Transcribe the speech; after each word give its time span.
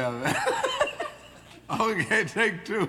now, 0.00 0.10
man. 0.12 0.36
okay, 1.80 2.24
take 2.24 2.64
two. 2.64 2.88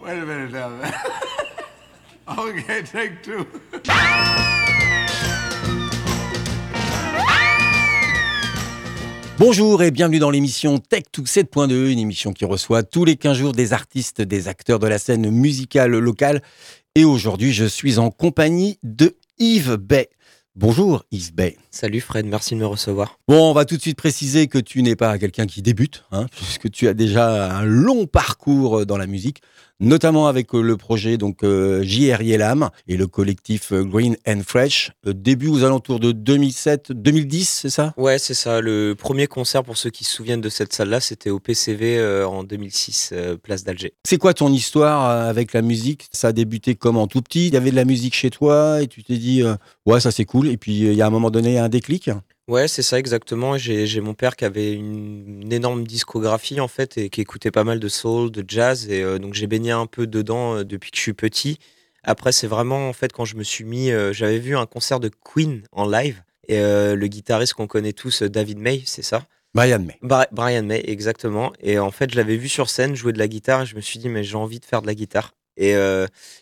Wait 0.00 0.18
a 0.18 0.26
minute 0.26 0.50
now, 0.50 0.70
man. 0.70 0.92
okay, 2.38 2.82
take 2.82 3.22
two. 3.22 3.46
Bonjour 9.40 9.82
et 9.82 9.90
bienvenue 9.90 10.18
dans 10.18 10.28
l'émission 10.28 10.76
Tech 10.76 11.04
7.2, 11.16 11.90
une 11.90 11.98
émission 11.98 12.34
qui 12.34 12.44
reçoit 12.44 12.82
tous 12.82 13.06
les 13.06 13.16
15 13.16 13.38
jours 13.38 13.52
des 13.52 13.72
artistes, 13.72 14.20
des 14.20 14.48
acteurs 14.48 14.78
de 14.78 14.86
la 14.86 14.98
scène 14.98 15.30
musicale 15.30 15.92
locale. 15.92 16.42
Et 16.94 17.06
aujourd'hui, 17.06 17.50
je 17.50 17.64
suis 17.64 17.98
en 17.98 18.10
compagnie 18.10 18.78
de 18.82 19.16
Yves 19.38 19.76
Bay. 19.76 20.10
Bonjour 20.56 21.04
Yves 21.10 21.34
Bay. 21.34 21.56
Salut 21.70 22.02
Fred, 22.02 22.26
merci 22.26 22.54
de 22.54 22.60
me 22.60 22.66
recevoir. 22.66 23.18
Bon, 23.28 23.50
on 23.50 23.54
va 23.54 23.64
tout 23.64 23.78
de 23.78 23.80
suite 23.80 23.96
préciser 23.96 24.46
que 24.46 24.58
tu 24.58 24.82
n'es 24.82 24.94
pas 24.94 25.16
quelqu'un 25.16 25.46
qui 25.46 25.62
débute, 25.62 26.04
hein, 26.12 26.26
puisque 26.36 26.70
tu 26.70 26.86
as 26.86 26.92
déjà 26.92 27.56
un 27.56 27.64
long 27.64 28.04
parcours 28.04 28.84
dans 28.84 28.98
la 28.98 29.06
musique 29.06 29.40
notamment 29.80 30.26
avec 30.28 30.54
euh, 30.54 30.62
le 30.62 30.76
projet 30.76 31.16
donc 31.16 31.42
euh, 31.42 31.82
JR 31.82 32.22
Yelam 32.22 32.70
et 32.86 32.96
le 32.96 33.06
collectif 33.06 33.72
euh, 33.72 33.82
Green 33.82 34.16
and 34.26 34.40
Fresh. 34.46 34.92
début 35.04 35.48
aux 35.48 35.64
alentours 35.64 35.98
de 35.98 36.12
2007-2010, 36.12 37.44
c'est 37.44 37.70
ça? 37.70 37.94
Ouais, 37.96 38.18
c'est 38.18 38.34
ça. 38.34 38.60
Le 38.60 38.94
premier 38.94 39.26
concert, 39.26 39.64
pour 39.64 39.76
ceux 39.76 39.90
qui 39.90 40.04
se 40.04 40.12
souviennent 40.12 40.40
de 40.40 40.48
cette 40.48 40.72
salle-là, 40.72 41.00
c'était 41.00 41.30
au 41.30 41.40
PCV 41.40 42.24
en 42.24 42.44
2006, 42.44 43.14
place 43.42 43.64
d'Alger. 43.64 43.94
C'est 44.06 44.18
quoi 44.18 44.34
ton 44.34 44.52
histoire 44.52 45.28
avec 45.28 45.52
la 45.52 45.62
musique? 45.62 46.08
Ça 46.12 46.28
a 46.28 46.32
débuté 46.32 46.74
comment 46.74 47.06
Tout 47.06 47.22
petit, 47.22 47.48
il 47.48 47.54
y 47.54 47.56
avait 47.56 47.70
de 47.70 47.76
la 47.76 47.84
musique 47.84 48.14
chez 48.14 48.30
toi 48.30 48.82
et 48.82 48.86
tu 48.86 49.02
t'es 49.02 49.16
dit, 49.16 49.42
ouais, 49.86 50.00
ça 50.00 50.10
c'est 50.10 50.24
cool. 50.24 50.48
Et 50.48 50.56
puis 50.56 50.80
il 50.80 50.94
y 50.94 51.02
a 51.02 51.06
un 51.06 51.10
moment 51.10 51.30
donné 51.30 51.58
un 51.58 51.68
déclic? 51.68 52.10
Ouais, 52.50 52.66
c'est 52.66 52.82
ça 52.82 52.98
exactement. 52.98 53.56
J'ai 53.58 54.00
mon 54.00 54.14
père 54.14 54.34
qui 54.34 54.44
avait 54.44 54.72
une, 54.72 55.52
énorme 55.52 55.86
discographie 55.86 56.60
en 56.60 56.66
fait 56.66 56.98
et 56.98 57.08
qui 57.08 57.20
écoutait 57.20 57.52
pas 57.52 57.62
mal 57.62 57.78
de 57.78 57.88
soul, 57.88 58.32
de 58.32 58.44
jazz 58.46 58.88
et 58.90 59.04
euh, 59.04 59.20
donc 59.20 59.34
j'ai 59.34 59.46
baigné 59.46 59.70
un 59.70 59.86
peu 59.86 60.08
dedans 60.08 60.56
euh, 60.56 60.64
depuis 60.64 60.90
que 60.90 60.96
je 60.96 61.02
suis 61.02 61.12
petit. 61.12 61.60
Après, 62.02 62.32
c'est 62.32 62.48
vraiment 62.48 62.88
en 62.88 62.92
fait 62.92 63.12
quand 63.12 63.24
je 63.24 63.36
me 63.36 63.44
suis 63.44 63.62
mis, 63.62 63.92
euh, 63.92 64.12
j'avais 64.12 64.40
vu 64.40 64.56
un 64.56 64.66
concert 64.66 64.98
de 64.98 65.12
Queen 65.22 65.62
en 65.70 65.88
live 65.88 66.24
et 66.48 66.58
le 66.58 67.06
guitariste 67.06 67.54
qu'on 67.54 67.68
connaît 67.68 67.92
tous, 67.92 68.24
David 68.24 68.58
May, 68.58 68.82
c'est 68.84 69.02
ça? 69.02 69.22
Brian 69.54 69.78
May. 69.78 69.96
Brian 70.32 70.64
May, 70.64 70.82
exactement. 70.84 71.52
Et 71.60 71.78
en 71.78 71.92
fait, 71.92 72.10
je 72.10 72.16
l'avais 72.16 72.36
vu 72.36 72.48
sur 72.48 72.68
scène 72.68 72.96
jouer 72.96 73.12
de 73.12 73.20
la 73.20 73.28
guitare 73.28 73.62
et 73.62 73.66
je 73.66 73.76
me 73.76 73.80
suis 73.80 74.00
dit 74.00 74.08
mais 74.08 74.24
j'ai 74.24 74.34
envie 74.34 74.58
de 74.58 74.64
faire 74.64 74.82
de 74.82 74.88
la 74.88 74.96
guitare. 74.96 75.32
Et 75.56 75.74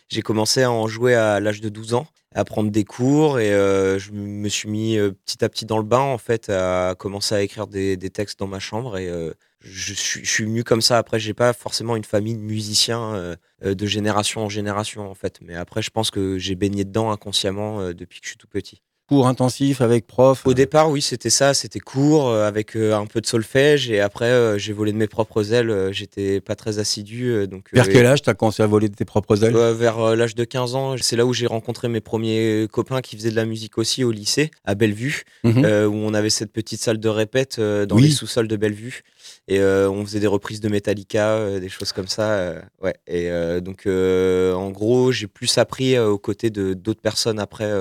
j'ai 0.07 0.21
commencé 0.21 0.63
à 0.63 0.71
en 0.71 0.87
jouer 0.87 1.15
à 1.15 1.39
l'âge 1.39 1.61
de 1.61 1.69
12 1.69 1.93
ans 1.93 2.07
à 2.35 2.45
prendre 2.45 2.69
des 2.69 2.83
cours 2.83 3.39
et 3.39 3.51
euh, 3.53 3.97
je 3.97 4.11
me 4.11 4.49
suis 4.49 4.69
mis 4.69 4.97
euh, 4.97 5.11
petit 5.11 5.43
à 5.43 5.49
petit 5.49 5.65
dans 5.65 5.77
le 5.77 5.83
bain 5.83 5.99
en 5.99 6.17
fait 6.19 6.49
à 6.49 6.93
commencer 6.97 7.33
à 7.33 7.41
écrire 7.41 7.65
des, 7.67 7.97
textes 8.11 8.39
dans 8.39 8.47
ma 8.47 8.59
chambre 8.59 8.97
et 8.97 9.09
euh, 9.09 9.33
je, 9.61 9.93
suis, 9.93 10.23
je 10.23 10.29
suis 10.29 10.43
venu 10.43 10.63
comme 10.63 10.81
ça. 10.81 10.99
Après 10.99 11.19
j'ai 11.19 11.33
pas 11.33 11.53
forcément 11.53 11.95
une 11.95 12.03
famille 12.03 12.35
de 12.35 12.41
musiciens 12.41 13.35
de 13.61 13.85
génération 13.85 14.45
en 14.45 14.49
génération 14.49 15.09
en 15.09 15.15
fait. 15.15 15.39
Mais 15.41 15.55
après 15.55 15.81
je 15.81 15.89
pense 15.89 16.11
que 16.11 16.37
j'ai 16.37 16.55
baigné 16.55 16.85
dedans 16.85 17.11
inconsciemment 17.11 17.91
depuis 17.93 18.19
que 18.19 18.25
je 18.25 18.29
suis 18.29 18.37
tout 18.37 18.47
petit 18.47 18.81
cours 19.09 19.27
intensif 19.27 19.81
avec 19.81 20.05
prof 20.05 20.45
Au 20.45 20.53
départ, 20.53 20.91
oui, 20.91 21.01
c'était 21.01 21.31
ça. 21.31 21.55
C'était 21.55 21.79
cours 21.79 22.29
euh, 22.29 22.47
avec 22.47 22.75
euh, 22.75 22.95
un 22.95 23.07
peu 23.07 23.21
de 23.21 23.25
solfège. 23.25 23.89
Et 23.89 23.99
après, 23.99 24.25
euh, 24.25 24.59
j'ai 24.59 24.71
volé 24.71 24.91
de 24.91 24.97
mes 24.97 25.07
propres 25.07 25.51
ailes. 25.51 25.89
J'étais 25.91 26.41
pas 26.41 26.55
très 26.55 26.77
assidu. 26.77 27.47
donc, 27.47 27.69
vers 27.73 27.89
quel 27.89 28.05
âge 28.05 28.21
tu 28.21 28.29
as 28.29 28.35
commencé 28.35 28.61
à 28.61 28.67
voler 28.67 28.87
de 28.87 28.93
tes 28.93 29.05
propres 29.05 29.43
ailes? 29.43 29.55
Vers 29.73 30.15
l'âge 30.15 30.35
de 30.35 30.43
15 30.43 30.75
ans. 30.75 30.95
C'est 31.01 31.15
là 31.15 31.25
où 31.25 31.33
j'ai 31.33 31.47
rencontré 31.47 31.87
mes 31.87 32.01
premiers 32.01 32.67
copains 32.71 33.01
qui 33.01 33.17
faisaient 33.17 33.31
de 33.31 33.35
la 33.35 33.45
musique 33.45 33.79
aussi 33.79 34.03
au 34.03 34.11
lycée, 34.11 34.51
à 34.63 34.75
Bellevue, 34.75 35.23
mhm. 35.43 35.65
où 35.87 35.95
on 35.95 36.13
avait 36.13 36.29
cette 36.29 36.51
petite 36.51 36.79
salle 36.79 36.99
de 36.99 37.09
répète 37.09 37.59
dans 37.59 37.97
les 37.97 38.11
sous-sols 38.11 38.47
de 38.47 38.57
Bellevue. 38.57 39.01
Et 39.47 39.59
on 39.59 40.05
faisait 40.05 40.19
des 40.19 40.27
reprises 40.27 40.61
de 40.61 40.69
Metallica, 40.69 41.59
des 41.59 41.69
choses 41.69 41.93
comme 41.93 42.07
ça. 42.07 42.53
ouais. 42.83 42.93
Et 43.07 43.31
donc, 43.61 43.87
en 43.87 44.69
gros, 44.69 45.11
j'ai 45.11 45.25
plus 45.25 45.57
appris 45.57 45.97
aux 45.97 46.19
côtés 46.19 46.51
de 46.51 46.75
d'autres 46.75 47.01
personnes 47.01 47.39
après 47.39 47.71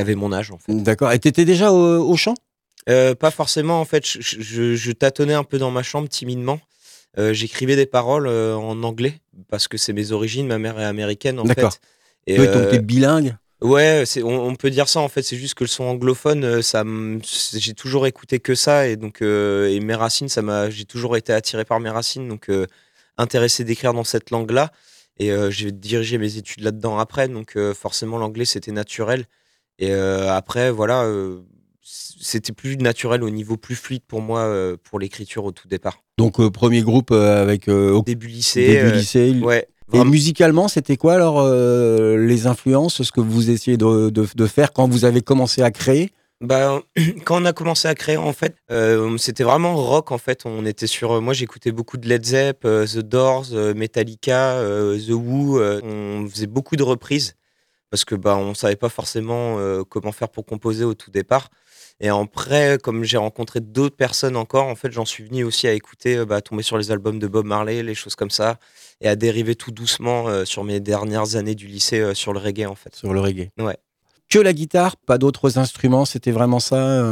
avait 0.00 0.14
mon 0.14 0.32
âge 0.32 0.50
en 0.50 0.58
fait. 0.58 0.72
D'accord. 0.72 1.12
Et 1.12 1.18
t'étais 1.18 1.44
déjà 1.44 1.72
au, 1.72 2.16
chant 2.16 2.34
euh, 2.88 3.14
Pas 3.14 3.30
forcément 3.30 3.80
en 3.80 3.84
fait. 3.84 4.04
Je, 4.04 4.92
tâtonnais 4.92 5.34
un 5.34 5.44
peu 5.44 5.58
dans 5.58 5.70
ma 5.70 5.82
chambre 5.82 6.08
timidement. 6.08 6.60
Euh, 7.18 7.32
j'écrivais 7.32 7.76
des 7.76 7.86
paroles 7.86 8.26
euh, 8.26 8.54
en 8.56 8.82
anglais 8.82 9.20
parce 9.48 9.68
que 9.68 9.78
c'est 9.78 9.92
mes 9.92 10.12
origines. 10.12 10.46
Ma 10.46 10.58
mère 10.58 10.78
est 10.78 10.84
américaine 10.84 11.38
en 11.38 11.44
fait. 11.44 11.54
D'accord. 11.54 11.74
Et 12.26 12.36
donc 12.36 12.70
t'es 12.70 12.80
bilingue? 12.80 13.36
Ouais, 13.62 14.04
on, 14.22 14.54
peut 14.54 14.68
dire 14.68 14.86
ça 14.88 15.00
en 15.00 15.08
fait. 15.08 15.22
C'est 15.22 15.36
juste 15.36 15.54
que 15.54 15.64
le 15.64 15.68
son 15.68 15.84
anglophone, 15.84 16.60
ça, 16.60 16.84
j'ai 17.54 17.72
toujours 17.72 18.06
écouté 18.06 18.38
que 18.38 18.54
ça 18.54 18.86
et 18.86 18.96
donc 18.96 19.22
et 19.22 19.80
mes 19.80 19.94
racines, 19.94 20.28
ça 20.28 20.42
m'a, 20.42 20.68
j'ai 20.68 20.84
toujours 20.84 21.16
été 21.16 21.32
attiré 21.32 21.64
par 21.64 21.80
mes 21.80 21.88
racines, 21.88 22.28
donc 22.28 22.50
intéressé 23.16 23.64
d'écrire 23.64 23.94
dans 23.94 24.04
cette 24.04 24.30
langue-là. 24.30 24.72
Et 25.18 25.32
j'ai 25.48 25.72
dirigé 25.72 26.18
mes 26.18 26.36
études 26.36 26.64
là-dedans 26.64 26.98
après, 26.98 27.28
donc 27.28 27.56
forcément 27.72 28.18
l'anglais 28.18 28.44
c'était 28.44 28.72
naturel. 28.72 29.24
Et 29.78 29.92
euh, 29.92 30.32
après, 30.32 30.70
voilà, 30.70 31.02
euh, 31.04 31.40
c'était 31.82 32.52
plus 32.52 32.76
naturel 32.76 33.22
au 33.22 33.30
niveau 33.30 33.56
plus 33.56 33.74
fluide 33.74 34.02
pour 34.06 34.22
moi 34.22 34.40
euh, 34.40 34.76
pour 34.82 34.98
l'écriture 34.98 35.44
au 35.44 35.52
tout 35.52 35.68
départ. 35.68 36.02
Donc 36.18 36.46
premier 36.50 36.82
groupe 36.82 37.12
avec 37.12 37.68
début 38.06 38.28
lycée. 38.28 38.66
Début 38.66 38.96
lycée. 38.96 39.38
ouais. 39.42 39.68
Et 39.92 40.02
musicalement, 40.02 40.66
c'était 40.66 40.96
quoi 40.96 41.14
alors 41.14 41.46
les 41.46 42.46
influences, 42.48 43.04
ce 43.04 43.12
que 43.12 43.20
vous 43.20 43.50
essayez 43.50 43.76
de, 43.76 44.10
de, 44.10 44.46
faire 44.46 44.72
quand 44.72 44.88
vous 44.88 45.04
avez 45.04 45.20
commencé 45.20 45.62
à 45.62 45.70
créer? 45.70 46.10
Bah, 46.40 46.82
quand 47.24 47.40
on 47.40 47.44
a 47.44 47.52
commencé 47.52 47.86
à 47.86 47.94
créer, 47.94 48.16
en 48.16 48.32
fait, 48.32 48.56
c'était 49.18 49.44
vraiment 49.44 49.76
rock. 49.76 50.10
En 50.10 50.18
fait, 50.18 50.42
on 50.44 50.66
était 50.66 50.88
sur. 50.88 51.22
Moi, 51.22 51.34
j'écoutais 51.34 51.70
beaucoup 51.70 51.98
de 51.98 52.08
Led 52.08 52.26
Zepp, 52.26 52.62
The 52.62 52.98
Doors, 52.98 53.52
Metallica, 53.76 54.60
The 54.60 55.10
Who. 55.10 55.60
on 55.60 56.26
faisait 56.28 56.48
beaucoup 56.48 56.74
de 56.74 56.82
reprises 56.82 57.36
parce 57.90 58.04
que 58.04 58.14
bah 58.14 58.36
on 58.36 58.54
savait 58.54 58.76
pas 58.76 58.88
forcément 58.88 59.58
euh, 59.58 59.84
comment 59.84 60.12
faire 60.12 60.28
pour 60.28 60.44
composer 60.44 60.84
au 60.84 60.94
tout 60.94 61.10
départ. 61.10 61.48
Et 61.98 62.08
après, 62.08 62.78
comme 62.82 63.04
j'ai 63.04 63.16
rencontré 63.16 63.60
d'autres 63.60 63.96
personnes 63.96 64.36
encore, 64.36 64.66
en 64.66 64.74
fait, 64.74 64.92
j'en 64.92 65.06
suis 65.06 65.24
venu 65.24 65.44
aussi 65.44 65.66
à 65.66 65.72
écouter, 65.72 66.18
euh, 66.18 66.26
bah, 66.26 66.42
tomber 66.42 66.62
sur 66.62 66.76
les 66.76 66.90
albums 66.90 67.18
de 67.18 67.26
Bob 67.26 67.46
Marley, 67.46 67.82
les 67.82 67.94
choses 67.94 68.16
comme 68.16 68.28
ça, 68.28 68.58
et 69.00 69.08
à 69.08 69.16
dériver 69.16 69.54
tout 69.54 69.70
doucement 69.70 70.28
euh, 70.28 70.44
sur 70.44 70.62
mes 70.62 70.78
dernières 70.78 71.36
années 71.36 71.54
du 71.54 71.66
lycée 71.66 72.14
sur 72.14 72.34
le 72.34 72.38
reggae, 72.38 72.66
en 72.66 72.74
fait. 72.74 72.94
Sur 72.94 73.14
le 73.14 73.20
reggae. 73.20 73.48
Ouais. 73.58 73.78
Que 74.28 74.38
la 74.38 74.52
guitare, 74.52 74.96
pas 74.96 75.16
d'autres 75.16 75.56
instruments, 75.56 76.04
c'était 76.04 76.32
vraiment 76.32 76.60
ça 76.60 77.02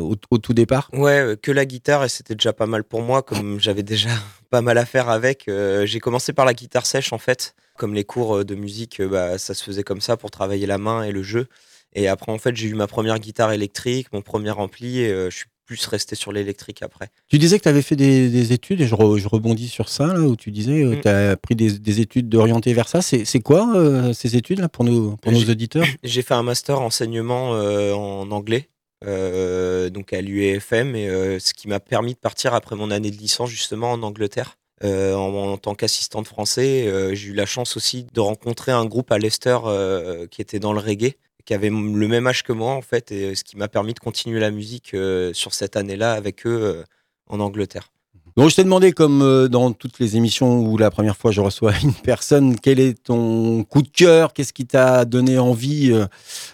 au, 0.00 0.16
tout 0.16 0.54
départ? 0.54 0.88
Ouais, 0.92 1.36
que 1.40 1.52
la 1.52 1.64
guitare, 1.64 2.04
et 2.04 2.08
c'était 2.08 2.34
déjà 2.34 2.52
pas 2.52 2.66
mal 2.66 2.82
pour 2.82 3.02
moi, 3.02 3.22
comme 3.22 3.60
j'avais 3.60 3.84
déjà 3.84 4.10
pas 4.50 4.62
mal 4.62 4.78
à 4.78 4.86
faire 4.86 5.08
avec. 5.08 5.50
j'ai 5.84 6.00
commencé 6.00 6.32
par 6.32 6.44
la 6.44 6.54
guitare 6.54 6.86
sèche, 6.86 7.12
en 7.12 7.18
fait 7.18 7.54
comme 7.78 7.94
les 7.94 8.04
cours 8.04 8.38
euh, 8.38 8.44
de 8.44 8.54
musique, 8.54 9.00
euh, 9.00 9.08
bah, 9.08 9.38
ça 9.38 9.54
se 9.54 9.64
faisait 9.64 9.84
comme 9.84 10.02
ça 10.02 10.18
pour 10.18 10.30
travailler 10.30 10.66
la 10.66 10.76
main 10.76 11.04
et 11.04 11.12
le 11.12 11.22
jeu. 11.22 11.46
Et 11.94 12.06
après, 12.08 12.30
en 12.30 12.38
fait, 12.38 12.54
j'ai 12.54 12.68
eu 12.68 12.74
ma 12.74 12.86
première 12.86 13.18
guitare 13.18 13.52
électrique, 13.52 14.08
mon 14.12 14.20
premier 14.20 14.50
ampli, 14.50 15.00
et 15.00 15.10
euh, 15.10 15.30
je 15.30 15.38
suis 15.38 15.46
plus 15.64 15.86
resté 15.86 16.14
sur 16.14 16.32
l'électrique 16.32 16.82
après. 16.82 17.08
Tu 17.28 17.38
disais 17.38 17.58
que 17.58 17.62
tu 17.62 17.68
avais 17.68 17.82
fait 17.82 17.96
des, 17.96 18.52
études, 18.52 18.82
et 18.82 18.86
je, 18.86 18.94
rebondis 18.94 19.68
sur 19.68 19.88
ça, 19.88 20.08
là, 20.08 20.20
où 20.20 20.36
tu 20.36 20.50
disais 20.50 20.82
que 20.82 20.96
mm. 20.96 21.00
tu 21.00 21.08
as 21.08 21.36
pris 21.36 21.56
des, 21.56 22.00
études 22.00 22.28
d'orienter 22.28 22.74
vers 22.74 22.88
ça. 22.88 23.00
C'est 23.00 23.40
quoi 23.40 24.12
ces 24.14 24.36
études 24.36 24.60
là 24.60 24.68
pour 24.68 24.84
nos, 24.84 25.16
pour 25.16 25.32
nos 25.32 25.44
auditeurs? 25.44 25.84
J'ai 26.02 26.22
fait 26.22 26.34
un 26.34 26.42
master 26.42 26.80
enseignement 26.80 27.50
en 27.50 28.30
anglais. 28.30 28.68
Donc 29.02 30.12
à 30.12 30.20
l'UEFM 30.20 30.96
et 30.96 31.38
ce 31.38 31.54
qui 31.54 31.68
m'a 31.68 31.80
permis 31.80 32.14
de 32.14 32.18
partir 32.18 32.54
après 32.54 32.76
mon 32.76 32.90
année 32.90 33.10
de 33.10 33.16
licence 33.16 33.50
justement 33.50 33.92
en 33.92 34.02
Angleterre 34.02 34.58
euh, 34.84 35.14
en, 35.14 35.56
tant 35.58 35.74
qu'assistante 35.74 36.28
français. 36.28 36.86
Euh, 36.86 37.12
j'ai 37.12 37.30
eu 37.30 37.34
la 37.34 37.46
chance 37.46 37.76
aussi 37.76 38.06
de 38.12 38.20
rencontrer 38.20 38.70
un 38.70 38.84
groupe 38.84 39.10
à 39.10 39.18
Leicester 39.18 39.58
euh, 39.64 40.28
qui 40.28 40.40
était 40.40 40.60
dans 40.60 40.72
le 40.72 40.78
reggae, 40.78 41.16
qui 41.44 41.52
avait 41.52 41.68
le 41.70 42.08
même 42.08 42.28
âge 42.28 42.44
que 42.44 42.52
moi 42.52 42.74
en 42.74 42.82
fait, 42.82 43.10
et 43.10 43.34
ce 43.34 43.42
qui 43.42 43.56
m'a 43.56 43.66
permis 43.66 43.92
de 43.94 43.98
continuer 43.98 44.38
la 44.38 44.52
musique 44.52 44.94
sur 45.32 45.52
cette 45.52 45.76
année-là 45.76 46.12
avec 46.12 46.46
eux 46.46 46.84
en 47.26 47.40
Angleterre. 47.40 47.90
Donc 48.38 48.50
je 48.50 48.54
t'ai 48.54 48.62
demandé, 48.62 48.92
comme 48.92 49.48
dans 49.48 49.72
toutes 49.72 49.98
les 49.98 50.16
émissions 50.16 50.60
où 50.60 50.78
la 50.78 50.92
première 50.92 51.16
fois 51.16 51.32
je 51.32 51.40
reçois 51.40 51.72
une 51.82 51.92
personne, 51.92 52.56
quel 52.58 52.78
est 52.78 53.02
ton 53.02 53.64
coup 53.64 53.82
de 53.82 53.88
cœur? 53.88 54.32
Qu'est-ce 54.32 54.52
qui 54.52 54.64
t'a 54.64 55.04
donné 55.04 55.38
envie 55.38 55.92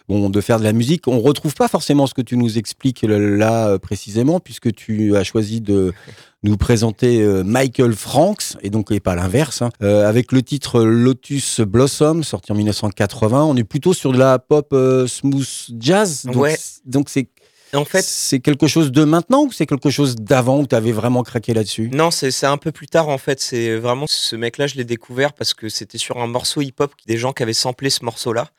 bon, 0.09 0.31
de 0.31 0.41
faire 0.41 0.59
de 0.59 0.65
la 0.65 0.73
musique? 0.73 1.07
On 1.09 1.21
retrouve 1.21 1.55
pas 1.55 1.69
forcément 1.69 2.07
ce 2.07 2.15
que 2.15 2.23
tu 2.23 2.39
nous 2.39 2.57
expliques 2.57 3.03
là 3.03 3.79
précisément, 3.79 4.41
puisque 4.41 4.73
tu 4.73 5.15
as 5.15 5.25
choisi 5.25 5.61
de 5.61 5.93
nous 6.45 6.59
présenter 6.59 7.23
euh, 7.23 7.43
Michael 7.43 7.95
Franks, 7.95 8.57
et 8.61 8.71
donc 8.71 8.93
et 8.93 9.01
pas 9.01 9.15
l'inverse, 9.15 9.63
hein, 9.63 9.71
euh, 9.83 10.07
avec 10.07 10.31
le 10.31 10.43
titre 10.43 10.83
Lotus 10.83 11.61
Blossom, 11.61 12.23
sorti 12.23 12.53
en 12.53 12.55
1980. 12.55 13.45
On 13.45 13.57
est 13.57 13.65
plutôt 13.65 13.95
sur 13.95 14.13
de 14.13 14.19
la 14.19 14.39
pop 14.39 14.69
euh, 14.73 15.07
smooth 15.07 15.71
jazz. 15.79 16.27
Donc, 16.27 16.37
ouais. 16.37 16.57
donc 16.85 17.09
c'est 17.09 17.29
En 17.75 17.85
fait, 17.85 18.03
c'est 18.03 18.41
quelque 18.41 18.67
chose 18.67 18.93
de 18.93 19.05
maintenant 19.05 19.45
ou 19.45 19.53
c'est 19.53 19.67
quelque 19.67 19.91
chose 19.91 20.17
d'avant 20.17 20.61
où 20.61 20.67
tu 20.67 20.75
avais 20.75 20.93
vraiment 20.93 21.23
craqué 21.23 21.55
là-dessus? 21.55 21.91
Non, 21.93 22.11
c'est 22.11 22.47
un 22.47 22.57
peu 22.57 22.73
plus 22.73 22.87
tard 22.87 23.09
en 23.09 23.19
fait. 23.19 23.41
C'est 23.41 23.77
vraiment 23.77 24.07
ce 24.07 24.37
mec-là, 24.37 24.67
je 24.67 24.77
l'ai 24.77 24.85
découvert 24.85 25.33
parce 25.33 25.55
que 25.55 25.69
c'était 25.69 25.99
sur 25.99 26.19
un 26.19 26.27
morceau 26.27 26.61
hip-hop 26.61 26.93
des 27.07 27.17
gens 27.17 27.33
qui 27.33 27.43
avaient 27.43 27.53
samplé 27.53 27.91
ce 27.91 28.05
morceau-là. 28.05 28.51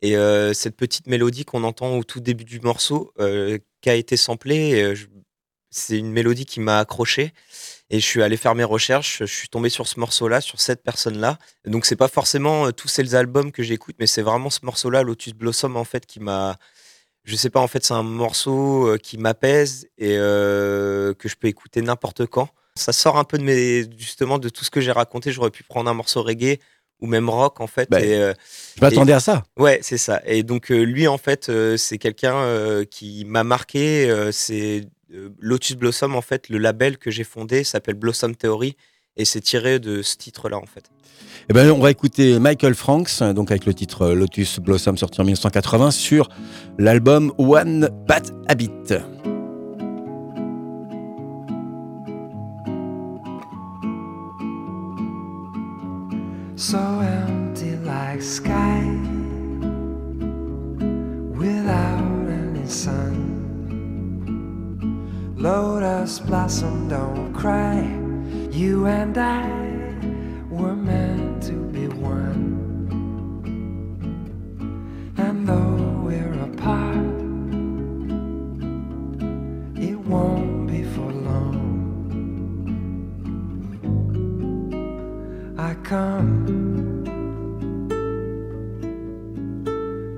Et 0.00 0.16
euh, 0.16 0.52
cette 0.54 0.76
petite 0.76 1.06
mélodie 1.06 1.44
qu'on 1.44 1.64
entend 1.64 1.96
au 1.96 2.04
tout 2.04 2.20
début 2.20 2.44
du 2.44 2.60
morceau, 2.60 3.12
euh, 3.18 3.58
qui 3.80 3.90
a 3.90 3.94
été 3.94 4.16
samplée, 4.16 4.80
euh, 4.82 4.94
c'est 5.70 5.98
une 5.98 6.12
mélodie 6.12 6.46
qui 6.46 6.60
m'a 6.60 6.78
accroché. 6.78 7.32
Et 7.90 8.00
je 8.00 8.04
suis 8.04 8.22
allé 8.22 8.36
faire 8.36 8.54
mes 8.54 8.64
recherches, 8.64 9.20
je 9.20 9.24
suis 9.24 9.48
tombé 9.48 9.70
sur 9.70 9.88
ce 9.88 9.98
morceau-là, 9.98 10.40
sur 10.40 10.60
cette 10.60 10.82
personne-là. 10.82 11.38
Donc 11.66 11.86
c'est 11.86 11.96
pas 11.96 12.08
forcément 12.08 12.70
tous 12.70 12.88
ces 12.88 13.14
albums 13.14 13.50
que 13.50 13.62
j'écoute, 13.62 13.96
mais 13.98 14.06
c'est 14.06 14.22
vraiment 14.22 14.50
ce 14.50 14.60
morceau-là, 14.62 15.02
Lotus 15.02 15.32
Blossom, 15.32 15.76
en 15.76 15.84
fait, 15.84 16.04
qui 16.04 16.20
m'a. 16.20 16.58
Je 17.28 17.36
sais 17.36 17.50
pas, 17.50 17.60
en 17.60 17.66
fait, 17.66 17.84
c'est 17.84 17.92
un 17.92 18.02
morceau 18.02 18.88
euh, 18.88 18.96
qui 18.96 19.18
m'apaise 19.18 19.86
et 19.98 20.16
euh, 20.16 21.12
que 21.12 21.28
je 21.28 21.36
peux 21.36 21.46
écouter 21.46 21.82
n'importe 21.82 22.24
quand. 22.24 22.48
Ça 22.74 22.94
sort 22.94 23.18
un 23.18 23.24
peu 23.24 23.36
de 23.36 23.42
mes, 23.42 23.84
justement, 23.98 24.38
de 24.38 24.48
tout 24.48 24.64
ce 24.64 24.70
que 24.70 24.80
j'ai 24.80 24.92
raconté. 24.92 25.30
J'aurais 25.30 25.50
pu 25.50 25.62
prendre 25.62 25.90
un 25.90 25.94
morceau 25.94 26.22
reggae 26.22 26.58
ou 27.00 27.06
même 27.06 27.28
rock, 27.28 27.60
en 27.60 27.66
fait. 27.66 27.90
Bah, 27.90 28.00
et, 28.00 28.14
euh, 28.14 28.32
Je 28.76 28.80
m'attendais 28.80 29.12
à 29.12 29.20
ça. 29.20 29.44
Ouais, 29.58 29.78
c'est 29.82 29.98
ça. 29.98 30.22
Et 30.24 30.42
donc 30.42 30.72
euh, 30.72 30.82
lui, 30.84 31.06
en 31.06 31.18
fait, 31.18 31.50
c'est 31.76 31.98
quelqu'un 31.98 32.82
qui 32.90 33.26
m'a 33.26 33.44
marqué. 33.44 34.30
c'est 34.32 34.88
Lotus 35.38 35.76
Blossom, 35.76 36.14
en 36.14 36.22
fait, 36.22 36.48
le 36.48 36.56
label 36.56 36.96
que 36.96 37.10
j'ai 37.10 37.24
fondé 37.24 37.62
s'appelle 37.62 37.94
Blossom 37.94 38.36
Theory 38.36 38.74
et 39.18 39.24
c'est 39.24 39.40
tiré 39.40 39.78
de 39.78 40.00
ce 40.02 40.16
titre-là, 40.16 40.56
en 40.56 40.66
fait. 40.66 40.90
Eh 41.50 41.52
ben, 41.52 41.70
on 41.70 41.80
va 41.80 41.90
écouter 41.90 42.38
Michael 42.38 42.74
Franks, 42.74 43.22
donc 43.34 43.50
avec 43.50 43.66
le 43.66 43.74
titre 43.74 44.10
Lotus 44.10 44.60
Blossom 44.60 44.96
sorti 44.96 45.20
en 45.20 45.24
1980 45.24 45.90
sur 45.90 46.28
l'album 46.78 47.32
One 47.38 47.90
Bad 48.06 48.30
Habit. 48.48 48.70
so 56.58 56.76
empty 56.76 57.76
like 57.84 58.20
sky 58.20 58.82
without 61.38 62.28
any 62.28 62.66
sun. 62.66 63.14
Lotus 65.36 66.18
blossom, 66.18 66.88
don't 66.88 67.32
cry. 67.32 68.07
You 68.58 68.86
and 68.86 69.16
I 69.16 69.46
were 70.50 70.74
meant 70.74 71.44
to 71.44 71.52
be 71.52 71.86
one. 71.86 72.58
And 75.16 75.46
though 75.46 76.00
we're 76.04 76.32
apart, 76.42 76.96
it 79.80 79.96
won't 79.96 80.66
be 80.66 80.82
for 80.82 81.12
long. 81.28 81.54
I 85.56 85.74
come 85.74 87.04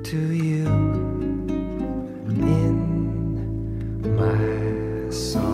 to 0.02 0.19
you 0.32 0.66
in 2.26 2.76
my 4.16 5.10
song. 5.10 5.50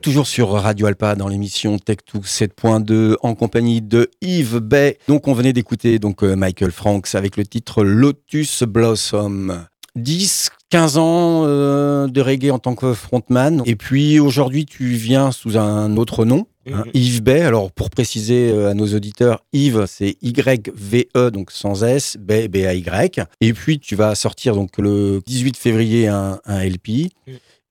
êtes 0.00 0.04
toujours 0.04 0.26
sur 0.26 0.52
Radio 0.52 0.86
Alpa 0.86 1.14
dans 1.14 1.28
l'émission 1.28 1.76
Tech2 1.76 2.22
7.2 2.24 3.16
en 3.20 3.34
compagnie 3.34 3.82
de 3.82 4.10
Yves 4.22 4.56
Bay. 4.60 4.96
Donc 5.08 5.28
on 5.28 5.34
venait 5.34 5.52
d'écouter 5.52 5.98
donc 5.98 6.24
euh, 6.24 6.36
Michael 6.36 6.70
Franks 6.70 7.14
avec 7.14 7.36
le 7.36 7.44
titre 7.44 7.84
Lotus 7.84 8.62
Blossom. 8.62 9.66
10, 9.96 10.48
15 10.70 10.96
ans 10.96 11.42
euh, 11.44 12.06
de 12.06 12.18
reggae 12.22 12.50
en 12.50 12.58
tant 12.58 12.74
que 12.74 12.94
frontman. 12.94 13.62
Et 13.66 13.76
puis 13.76 14.18
aujourd'hui, 14.20 14.64
tu 14.64 14.86
viens 14.86 15.32
sous 15.32 15.58
un 15.58 15.94
autre 15.98 16.24
nom, 16.24 16.46
hein, 16.72 16.84
Mhm. 16.86 16.90
Yves 16.94 17.22
Bay. 17.22 17.42
Alors 17.42 17.70
pour 17.70 17.90
préciser 17.90 18.50
euh, 18.52 18.70
à 18.70 18.74
nos 18.74 18.86
auditeurs, 18.94 19.44
Yves, 19.52 19.84
c'est 19.86 20.16
Y-V-E, 20.22 21.30
donc 21.30 21.50
sans 21.50 21.84
S, 21.84 22.16
Bay, 22.18 22.48
B-A-Y. 22.48 23.20
Et 23.42 23.52
puis 23.52 23.78
tu 23.78 23.96
vas 23.96 24.14
sortir 24.14 24.54
donc 24.54 24.78
le 24.78 25.20
18 25.26 25.58
février 25.58 26.08
un, 26.08 26.40
un 26.46 26.64
LP, 26.64 27.10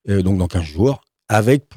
euh, 0.10 0.22
donc 0.22 0.38
dans 0.38 0.48
15 0.48 0.62
jours, 0.62 1.02
avec 1.28 1.68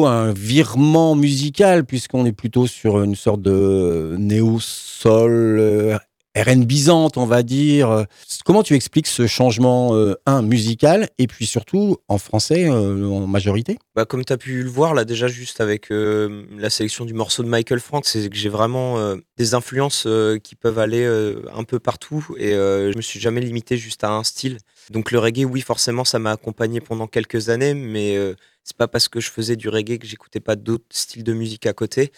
un 0.00 0.32
virement 0.32 1.14
musical, 1.14 1.84
puisqu'on 1.84 2.24
est 2.24 2.32
plutôt 2.32 2.66
sur 2.66 3.02
une 3.02 3.14
sorte 3.14 3.42
de 3.42 4.16
néo-sol, 4.18 5.58
euh, 5.58 5.98
RNBisante, 6.34 7.18
on 7.18 7.26
va 7.26 7.42
dire. 7.42 8.06
Comment 8.46 8.62
tu 8.62 8.74
expliques 8.74 9.06
ce 9.06 9.26
changement, 9.26 9.94
euh, 9.94 10.14
un, 10.24 10.40
musical, 10.40 11.08
et 11.18 11.26
puis 11.26 11.44
surtout 11.44 11.98
en 12.08 12.16
français 12.16 12.70
euh, 12.70 13.06
en 13.06 13.26
majorité? 13.26 13.78
Bah, 13.94 14.06
comme 14.06 14.24
tu 14.24 14.32
as 14.32 14.38
pu 14.38 14.62
le 14.62 14.70
voir 14.70 14.94
là 14.94 15.04
déjà 15.04 15.28
juste 15.28 15.60
avec 15.60 15.90
la 15.90 16.70
sélection 16.70 17.04
du 17.04 17.12
morceau 17.12 17.42
de 17.42 17.48
Michael 17.48 17.80
Frank, 17.80 18.06
c'est 18.06 18.30
que 18.30 18.36
j'ai 18.36 18.48
vraiment 18.48 19.14
des 19.36 19.54
influences 19.54 20.08
qui 20.42 20.54
peuvent 20.54 20.78
aller 20.78 21.06
un 21.54 21.64
peu 21.64 21.78
partout 21.78 22.26
et 22.38 22.52
je 22.52 22.96
me 22.96 23.02
suis 23.02 23.20
jamais 23.20 23.42
limité 23.42 23.76
juste 23.76 24.02
à 24.04 24.10
un 24.10 24.24
style. 24.24 24.56
Donc 24.90 25.10
le 25.12 25.18
reggae, 25.18 25.44
oui, 25.44 25.60
forcément, 25.60 26.04
ça 26.04 26.18
m'a 26.18 26.32
accompagné 26.32 26.80
pendant 26.80 27.06
quelques 27.06 27.50
années, 27.50 27.74
mais 27.74 28.18
c'est 28.64 28.76
pas 28.76 28.88
parce 28.88 29.08
que 29.08 29.20
je 29.20 29.30
faisais 29.30 29.56
du 29.56 29.68
reggae 29.68 29.98
que 29.98 30.06
j'écoutais 30.06 30.40
pas 30.40 30.56
d'autres 30.56 30.84
styles 30.90 31.24
de 31.24 31.32
musique 31.32 31.66
à 31.66 31.72
côté. 31.72 32.12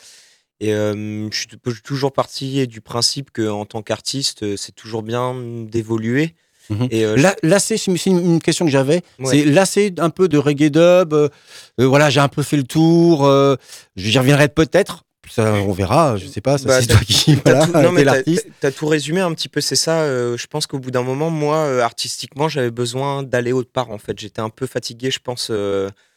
Et 0.61 0.73
euh, 0.73 1.29
je 1.31 1.37
suis 1.37 1.49
toujours 1.83 2.13
parti 2.13 2.67
du 2.67 2.81
principe 2.81 3.31
que 3.33 3.49
en 3.49 3.67
tant 3.67 3.83
qu'artiste, 3.83 4.45
euh, 4.45 4.57
c'est 4.57 4.73
toujours 4.75 5.03
bien 5.03 5.35
d'évoluer. 5.69 6.35
Mhm. 6.71 6.89
Et 6.91 7.05
euh, 7.05 7.17
Là, 7.17 7.35
là, 7.43 7.59
c'est 7.59 7.77
c'est 7.77 8.07
une 8.07 8.41
question 8.41 8.65
que 8.65 8.71
j'avais. 8.71 9.03
Ouais. 9.19 9.27
C'est 9.27 9.45
lasser 9.45 9.93
un 9.99 10.11
peu 10.11 10.29
de 10.29 10.39
reggae 10.39 10.71
dub. 10.71 11.13
euh, 11.13 11.29
voilà, 11.79 12.09
j'ai 12.09 12.21
un 12.21 12.29
peu 12.29 12.43
fait 12.43 12.57
le 12.57 12.63
tour. 12.63 13.29
J'y 13.97 14.19
reviendrai 14.19 14.49
peut-être. 14.49 15.05
On 15.39 15.73
verra. 15.73 16.17
Je 16.17 16.27
sais 16.27 16.41
pas. 16.41 16.57
Bah, 16.59 16.81
c'est 16.81 16.87
toi 16.87 17.01
qui 17.07 17.35
voilà, 17.45 17.67
tout, 17.67 17.73
non, 17.73 17.93
mais 17.93 18.05
l'artiste. 18.05 18.47
t'as 18.61 18.71
tout 18.71 18.87
résumé 18.87 19.21
un 19.21 19.35
petit 19.35 19.49
peu, 19.49 19.61
c'est 19.61 19.77
ça. 19.77 20.07
je 20.07 20.47
pense 20.47 20.67
qu'au 20.67 20.79
bout 20.79 20.91
d'un 20.91 21.03
moment, 21.03 21.31
moi, 21.31 21.83
artistiquement, 21.83 22.49
j'avais 22.49 22.71
besoin 22.71 23.23
d'aller 23.23 23.53
autre 23.53 23.71
part. 23.71 23.91
En 23.91 23.99
fait, 23.99 24.19
j'étais 24.19 24.41
un 24.41 24.51
peu 24.51 24.67
fatigué. 24.67 25.11
Je 25.11 25.19
pense, 25.19 25.51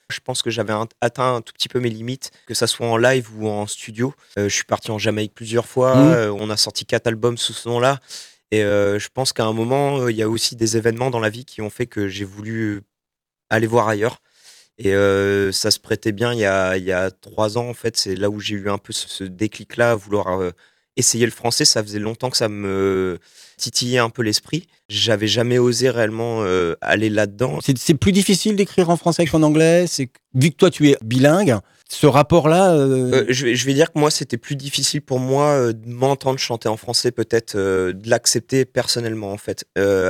je 0.10 0.20
pense 0.20 0.42
que 0.42 0.50
j'avais 0.50 0.74
atteint 1.02 1.36
un 1.36 1.42
tout 1.42 1.54
petit 1.54 1.68
peu 1.68 1.80
mes 1.80 1.90
limites, 1.90 2.32
que 2.46 2.54
ça 2.54 2.68
soit 2.68 2.88
en 2.88 2.98
live 2.98 3.30
ou 3.38 3.48
en 3.48 3.68
studio. 3.68 4.14
Euh, 4.38 4.50
je 4.50 4.54
suis 4.54 4.64
parti 4.64 4.92
en 4.92 4.98
Jamaïque 4.98 5.34
plusieurs 5.34 5.66
fois. 5.66 5.96
Mhm. 5.96 6.14
euh, 6.14 6.32
on 6.32 6.50
a 6.50 6.58
sorti 6.58 6.86
quatre 6.86 7.08
albums 7.08 7.38
sous 7.38 7.54
ce 7.54 7.68
nom-là. 7.70 8.00
Et 8.52 8.64
euh, 8.64 8.98
je 8.98 9.10
pense 9.14 9.34
qu'à 9.34 9.46
un 9.46 9.54
moment, 9.54 10.08
il 10.08 10.16
y 10.16 10.24
a 10.24 10.30
aussi 10.30 10.56
des 10.56 10.78
événements 10.78 11.10
dans 11.10 11.20
la 11.20 11.30
vie 11.30 11.44
qui 11.44 11.62
ont 11.62 11.70
fait 11.70 11.86
que 11.88 12.08
j'ai 12.08 12.26
voulu 12.26 12.82
aller 13.50 13.68
voir 13.68 13.88
ailleurs. 13.88 14.22
Et 14.80 14.94
ça 15.52 15.72
se 15.72 15.80
prêtait 15.80 16.12
bien 16.12 16.34
il 16.34 16.40
y 16.40 16.46
a, 16.46 16.78
il 16.78 16.84
y 16.84 16.92
a 16.92 17.10
trois 17.10 17.58
ans, 17.58 17.68
en 17.68 17.74
fait. 17.74 17.98
C'est 17.98 18.16
là 18.16 18.30
où 18.30 18.40
j'ai 18.40 18.56
eu 18.56 18.70
un 18.70 18.78
peu 18.78 18.94
ce, 18.94 19.10
ce 19.10 19.24
déclic-là, 19.24 19.92
à 19.92 19.96
vouloir 19.96 20.40
essayer 20.98 21.26
le 21.26 21.32
français. 21.32 21.66
Ça 21.66 21.82
faisait 21.84 22.00
longtemps 22.00 22.30
que 22.30 22.38
ça 22.38 22.50
me 22.50 23.20
titillait 23.58 24.00
un 24.00 24.10
peu 24.10 24.22
l'esprit. 24.22 24.68
J'avais 24.90 25.28
jamais 25.28 25.58
osé 25.58 25.90
réellement 25.90 26.44
euh, 26.44 26.76
aller 26.82 27.10
là-dedans. 27.10 27.60
C'est 27.62 27.94
plus 27.96 28.12
difficile 28.12 28.56
d'écrire 28.56 28.90
en 28.90 28.98
français 28.98 29.26
qu'en 29.26 29.44
anglais. 29.44 29.86
Vu 30.34 30.52
que 30.52 30.56
toi 30.56 30.70
tu 30.70 30.90
es 30.90 30.98
bilingue, 31.04 31.58
ce 31.90 32.06
rapport-là. 32.08 32.74
euh, 32.74 33.12
Euh, 33.14 33.26
je, 33.30 33.46
vais, 33.46 33.56
je 33.56 33.66
vais 33.66 33.74
dire 33.74 33.92
que 33.94 33.98
moi, 34.00 34.12
c'était 34.12 34.38
plus 34.38 34.56
difficile 34.56 35.02
pour 35.02 35.20
moi 35.20 35.46
euh, 35.52 35.74
de 35.74 35.88
m'entendre 35.90 36.38
chanter 36.40 36.68
en 36.68 36.76
français, 36.78 37.12
peut-être 37.12 37.56
euh, 37.56 37.94
de 37.94 38.10
l'accepter 38.10 38.66
personnellement, 38.66 39.32
en 39.32 39.38
fait. 39.38 39.66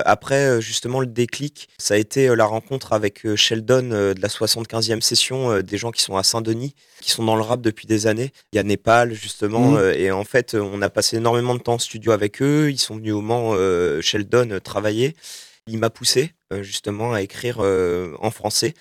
Après, 0.05 0.61
justement, 0.61 0.99
le 0.99 1.07
déclic, 1.07 1.67
ça 1.77 1.93
a 1.93 1.97
été 1.97 2.35
la 2.35 2.45
rencontre 2.45 2.93
avec 2.93 3.25
Sheldon 3.35 3.83
de 3.89 4.15
la 4.21 4.27
75e 4.27 5.01
session, 5.01 5.61
des 5.61 5.77
gens 5.77 5.91
qui 5.91 6.01
sont 6.01 6.17
à 6.17 6.23
Saint-Denis, 6.23 6.73
qui 7.01 7.11
sont 7.11 7.23
dans 7.23 7.35
le 7.35 7.41
rap 7.41 7.61
depuis 7.61 7.85
des 7.87 8.07
années. 8.07 8.31
Il 8.53 8.55
y 8.55 8.59
a 8.59 8.63
Népal, 8.63 9.13
justement, 9.13 9.71
Mhm. 9.71 9.93
et 9.95 10.11
en 10.11 10.23
fait, 10.23 10.55
on 10.55 10.81
a 10.81 10.89
passé 10.89 11.17
énormément 11.17 11.53
de 11.55 11.59
temps 11.61 11.73
en 11.75 11.79
studio 11.79 12.11
avec 12.11 12.41
eux. 12.41 12.69
Ils 12.71 12.77
sont 12.79 12.95
venus 12.95 13.13
au 13.13 13.21
Mans, 13.21 13.53
Sheldon, 14.01 14.59
travailler. 14.63 15.15
Il 15.67 15.77
m'a 15.79 15.89
poussé, 15.89 16.31
justement, 16.61 17.13
à 17.13 17.21
écrire 17.21 17.59
en 17.59 18.31
français. 18.31 18.73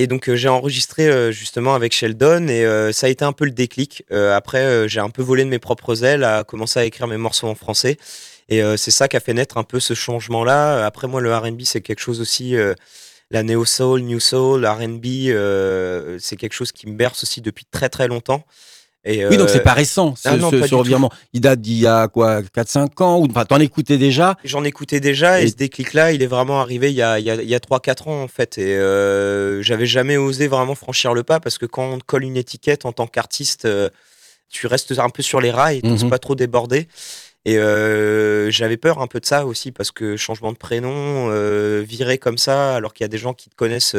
Et 0.00 0.06
donc 0.06 0.28
euh, 0.28 0.36
j'ai 0.36 0.48
enregistré 0.48 1.08
euh, 1.08 1.32
justement 1.32 1.74
avec 1.74 1.92
Sheldon 1.92 2.46
et 2.46 2.64
euh, 2.64 2.92
ça 2.92 3.08
a 3.08 3.10
été 3.10 3.24
un 3.24 3.32
peu 3.32 3.44
le 3.44 3.50
déclic. 3.50 4.04
Après 4.10 4.88
j'ai 4.88 5.00
un 5.00 5.10
peu 5.10 5.22
volé 5.22 5.44
de 5.44 5.50
mes 5.50 5.58
propres 5.58 6.04
ailes 6.04 6.24
à 6.24 6.44
commencer 6.44 6.78
à 6.78 6.84
écrire 6.84 7.08
mes 7.08 7.16
morceaux 7.16 7.48
en 7.48 7.56
français 7.56 7.98
et 8.48 8.62
c'est 8.76 8.90
ça 8.90 9.08
qui 9.08 9.16
a 9.16 9.20
fait 9.20 9.34
naître 9.34 9.58
un 9.58 9.64
peu 9.64 9.80
ce 9.80 9.94
changement-là. 9.94 10.86
Après 10.86 11.08
moi 11.08 11.20
le 11.20 11.34
R&B 11.34 11.62
c'est 11.64 11.80
quelque 11.80 12.00
chose 12.00 12.20
aussi 12.20 12.54
la 13.30 13.42
neo 13.42 13.64
soul, 13.64 14.02
new 14.02 14.20
soul, 14.20 14.64
R&B 14.64 15.06
c'est 16.18 16.36
quelque 16.36 16.54
chose 16.54 16.72
qui 16.72 16.86
me 16.88 16.94
berce 16.94 17.22
aussi 17.24 17.40
depuis 17.40 17.66
très 17.70 17.88
très 17.88 18.08
longtemps. 18.08 18.44
Et, 19.04 19.24
Oui, 19.26 19.36
donc 19.36 19.48
euh, 19.48 19.52
c'est 19.52 19.62
pas 19.62 19.72
récent, 19.74 20.14
ce, 20.16 20.28
ah 20.28 20.36
non, 20.36 20.50
ce- 20.50 20.56
pas 20.56 20.62
ce 20.62 20.66
du 20.66 20.70
tout. 20.70 20.78
revirement. 20.78 21.10
Il 21.32 21.40
date 21.40 21.60
d'il 21.60 21.78
y 21.78 21.86
a 21.86 22.08
quoi, 22.08 22.42
4-5 22.42 23.00
ans 23.00 23.18
ou 23.20 23.26
Enfin, 23.30 23.44
t'en 23.44 23.60
écoutais 23.60 23.96
déjà 23.96 24.36
J'en 24.44 24.64
écoutais 24.64 25.00
déjà 25.00 25.40
et, 25.40 25.44
Et- 25.44 25.48
ce 25.48 25.54
déclic-là, 25.56 26.12
il 26.12 26.22
est 26.22 26.26
vraiment 26.26 26.60
arrivé 26.60 26.90
il 26.90 26.96
y 26.96 27.02
a, 27.02 27.18
il 27.18 27.24
y 27.24 27.30
a, 27.30 27.36
il 27.36 27.48
y 27.48 27.54
a 27.54 27.60
3-4 27.60 28.08
ans 28.08 28.22
en 28.22 28.28
fait. 28.28 28.58
Et 28.58 28.74
euh, 28.76 29.62
j'avais 29.62 29.86
jamais 29.86 30.16
osé 30.16 30.48
vraiment 30.48 30.74
franchir 30.74 31.14
le 31.14 31.22
pas 31.22 31.38
parce 31.40 31.58
que 31.58 31.66
quand 31.66 31.84
on 31.92 31.98
te 31.98 32.04
colle 32.04 32.24
une 32.24 32.36
étiquette 32.36 32.84
en 32.86 32.92
tant 32.92 33.06
qu'artiste, 33.06 33.64
euh, 33.66 33.88
tu 34.50 34.66
restes 34.66 34.98
un 34.98 35.10
peu 35.10 35.22
sur 35.22 35.40
les 35.40 35.50
rails, 35.52 35.80
tu 35.82 35.88
Mhm. 35.88 36.10
pas 36.10 36.18
trop 36.18 36.34
déborder. 36.34 36.88
Et 37.44 37.56
euh, 37.56 38.50
j'avais 38.50 38.76
peur 38.76 39.00
un 39.00 39.06
peu 39.06 39.20
de 39.20 39.26
ça 39.26 39.46
aussi 39.46 39.70
parce 39.72 39.90
que 39.92 40.16
changement 40.16 40.52
de 40.52 40.58
prénom, 40.58 41.30
viré 41.82 42.18
comme 42.18 42.36
ça, 42.36 42.74
alors 42.74 42.92
qu'il 42.92 43.04
y 43.04 43.06
a 43.06 43.08
des 43.08 43.16
gens 43.18 43.32
qui 43.32 43.48
te 43.48 43.54
connaissent 43.54 43.96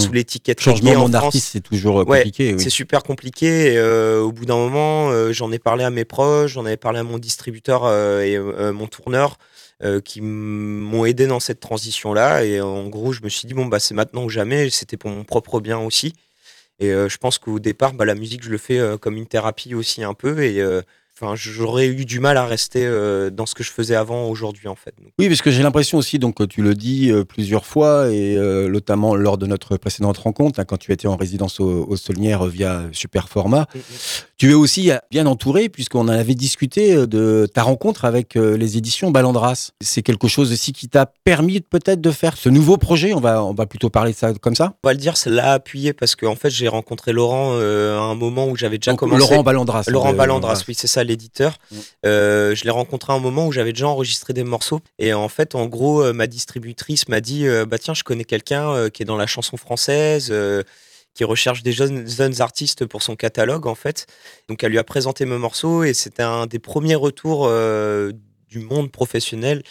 sous 0.00 0.08
Mhm. 0.08 0.14
l'étiquette 0.14 0.60
Changement 0.60 0.92
en 0.94 1.08
d'artiste, 1.08 1.48
c'est 1.52 1.60
toujours 1.60 2.00
euh, 2.00 2.04
Ouais, 2.04 2.18
compliqué. 2.18 2.54
oui. 2.54 2.60
C'est 2.60 2.70
super 2.70 3.02
compliqué. 3.02 3.72
Et, 3.74 3.78
euh, 3.78 4.20
au 4.20 4.32
bout 4.32 4.44
d'un 4.46 4.56
moment, 4.56 5.10
euh, 5.10 5.32
j'en 5.32 5.50
ai 5.52 5.58
parlé 5.58 5.84
à 5.84 5.90
mes 5.90 6.04
proches, 6.04 6.52
j'en 6.52 6.64
avais 6.66 6.76
parlé 6.76 6.98
à 7.00 7.02
mon 7.02 7.18
distributeur 7.18 7.84
euh, 7.84 8.20
et 8.20 8.38
mon 8.72 8.86
tourneur 8.86 9.36
qui 10.04 10.20
m'ont 10.20 11.04
aidé 11.04 11.28
dans 11.28 11.38
cette 11.38 11.60
transition-là. 11.60 12.44
Et 12.44 12.60
en 12.60 12.88
gros, 12.88 13.12
je 13.12 13.22
me 13.22 13.28
suis 13.28 13.46
dit, 13.46 13.54
bon, 13.54 13.66
bah, 13.66 13.78
c'est 13.78 13.94
maintenant 13.94 14.24
ou 14.24 14.28
jamais. 14.28 14.70
C'était 14.70 14.96
pour 14.96 15.08
mon 15.10 15.22
propre 15.22 15.60
bien 15.60 15.78
aussi. 15.78 16.14
Et 16.80 16.88
je 16.90 17.16
pense 17.18 17.38
qu'au 17.38 17.60
départ, 17.60 17.92
bah, 17.94 18.04
la 18.04 18.16
musique, 18.16 18.42
je 18.42 18.50
le 18.50 18.58
fais 18.58 18.80
comme 19.00 19.16
une 19.16 19.26
thérapie 19.26 19.76
aussi 19.76 20.02
un 20.02 20.14
peu. 20.14 20.42
Et 20.42 20.60
enfin, 21.20 21.34
j'aurais 21.36 21.88
eu 21.88 22.04
du 22.04 22.20
mal 22.20 22.36
à 22.36 22.46
rester 22.46 22.84
euh, 22.84 23.30
dans 23.30 23.46
ce 23.46 23.54
que 23.54 23.62
je 23.62 23.70
faisais 23.70 23.94
avant 23.94 24.28
aujourd'hui, 24.28 24.68
en 24.68 24.74
fait. 24.74 24.94
Donc, 25.02 25.12
Oui, 25.18 25.28
parce 25.28 25.42
que 25.42 25.50
j'ai 25.50 25.62
l'impression 25.62 25.98
aussi, 25.98 26.18
donc 26.18 26.46
tu 26.48 26.62
le 26.62 26.74
dis 26.74 27.10
euh, 27.10 27.24
plusieurs 27.24 27.66
fois, 27.66 28.10
et 28.10 28.36
euh, 28.36 28.68
notamment 28.68 29.14
lors 29.14 29.38
de 29.38 29.46
notre 29.46 29.76
précédente 29.76 30.18
rencontre, 30.18 30.60
hein, 30.60 30.64
quand 30.64 30.76
tu 30.76 30.92
étais 30.92 31.08
en 31.08 31.16
résidence 31.16 31.60
au, 31.60 31.86
au 31.88 31.96
Saulnières 31.96 32.46
euh, 32.46 32.48
via 32.48 32.84
Super 32.92 33.28
Format, 33.28 33.66
tu 34.38 34.52
es 34.52 34.54
aussi 34.54 34.92
euh, 34.92 34.98
bien 35.10 35.26
entouré, 35.26 35.68
puisqu'on 35.68 36.02
en 36.02 36.08
avait 36.08 36.36
discuté 36.36 36.94
euh, 36.94 37.06
de 37.06 37.48
ta 37.52 37.62
rencontre 37.62 38.04
avec 38.04 38.36
euh, 38.36 38.56
les 38.56 38.76
éditions 38.76 39.10
Ballandras. 39.10 39.72
C'est 39.80 40.02
quelque 40.02 40.28
chose 40.28 40.52
aussi 40.52 40.72
qui 40.72 40.88
t'a 40.88 41.06
permis 41.24 41.60
peut-être 41.60 42.00
de 42.00 42.10
faire 42.12 42.36
ce 42.36 42.48
nouveau 42.48 42.76
projet, 42.76 43.12
on 43.12 43.20
va, 43.20 43.42
on 43.42 43.52
va 43.52 43.66
plutôt 43.66 43.90
parler 43.90 44.12
de 44.12 44.16
ça 44.16 44.32
comme 44.34 44.54
ça 44.54 44.74
on 44.84 44.88
va 44.88 44.92
le 44.92 44.98
dire, 44.98 45.16
ça 45.16 45.28
l'a 45.28 45.52
appuyé 45.52 45.92
parce 45.92 46.14
qu'en 46.14 46.36
fait, 46.36 46.50
j'ai 46.50 46.68
rencontré 46.68 47.12
Laurent 47.12 47.50
euh, 47.54 47.98
à 47.98 48.02
un 48.02 48.14
moment 48.14 48.46
où 48.46 48.56
j'avais 48.56 48.78
déjà 48.78 48.92
Donc, 48.92 49.00
commencé. 49.00 49.18
Laurent 49.18 49.42
Ballandras. 49.42 49.84
Laurent 49.88 50.12
Ballandras, 50.12 50.62
oui, 50.68 50.74
c'est 50.74 50.86
ça, 50.86 51.02
l'éditeur. 51.02 51.58
Mm. 51.70 51.76
Euh, 52.06 52.54
je 52.54 52.64
l'ai 52.64 52.70
rencontré 52.70 53.12
à 53.12 53.16
un 53.16 53.18
moment 53.18 53.46
où 53.46 53.52
j'avais 53.52 53.72
déjà 53.72 53.88
enregistré 53.88 54.32
des 54.32 54.44
morceaux. 54.44 54.80
Et 55.00 55.12
en 55.12 55.28
fait, 55.28 55.56
en 55.56 55.66
gros, 55.66 56.12
ma 56.12 56.28
distributrice 56.28 57.08
m'a 57.08 57.20
dit 57.20 57.46
Bah 57.66 57.78
tiens, 57.78 57.94
je 57.94 58.04
connais 58.04 58.24
quelqu'un 58.24 58.88
qui 58.90 59.02
est 59.02 59.06
dans 59.06 59.16
la 59.16 59.26
chanson 59.26 59.56
française, 59.56 60.32
qui 61.18 61.24
recherche 61.24 61.64
des 61.64 61.72
jeunes, 61.72 62.40
artistes 62.40 62.86
pour 62.86 63.02
son 63.02 63.16
catalogue, 63.16 63.66
en 63.66 63.74
fait. 63.74 64.06
Donc, 64.48 64.62
elle 64.62 64.70
lui 64.70 64.78
a 64.78 64.84
présenté 64.84 65.26
mes 65.26 65.36
morceaux 65.36 65.82
et 65.82 65.92
c'était 65.92 66.22
un 66.22 66.46
des 66.46 66.60
premiers 66.60 66.94
retours 66.94 67.46
euh, 67.48 68.12
du 68.48 68.60
monde 68.60 68.92
professionnel. 68.92 69.64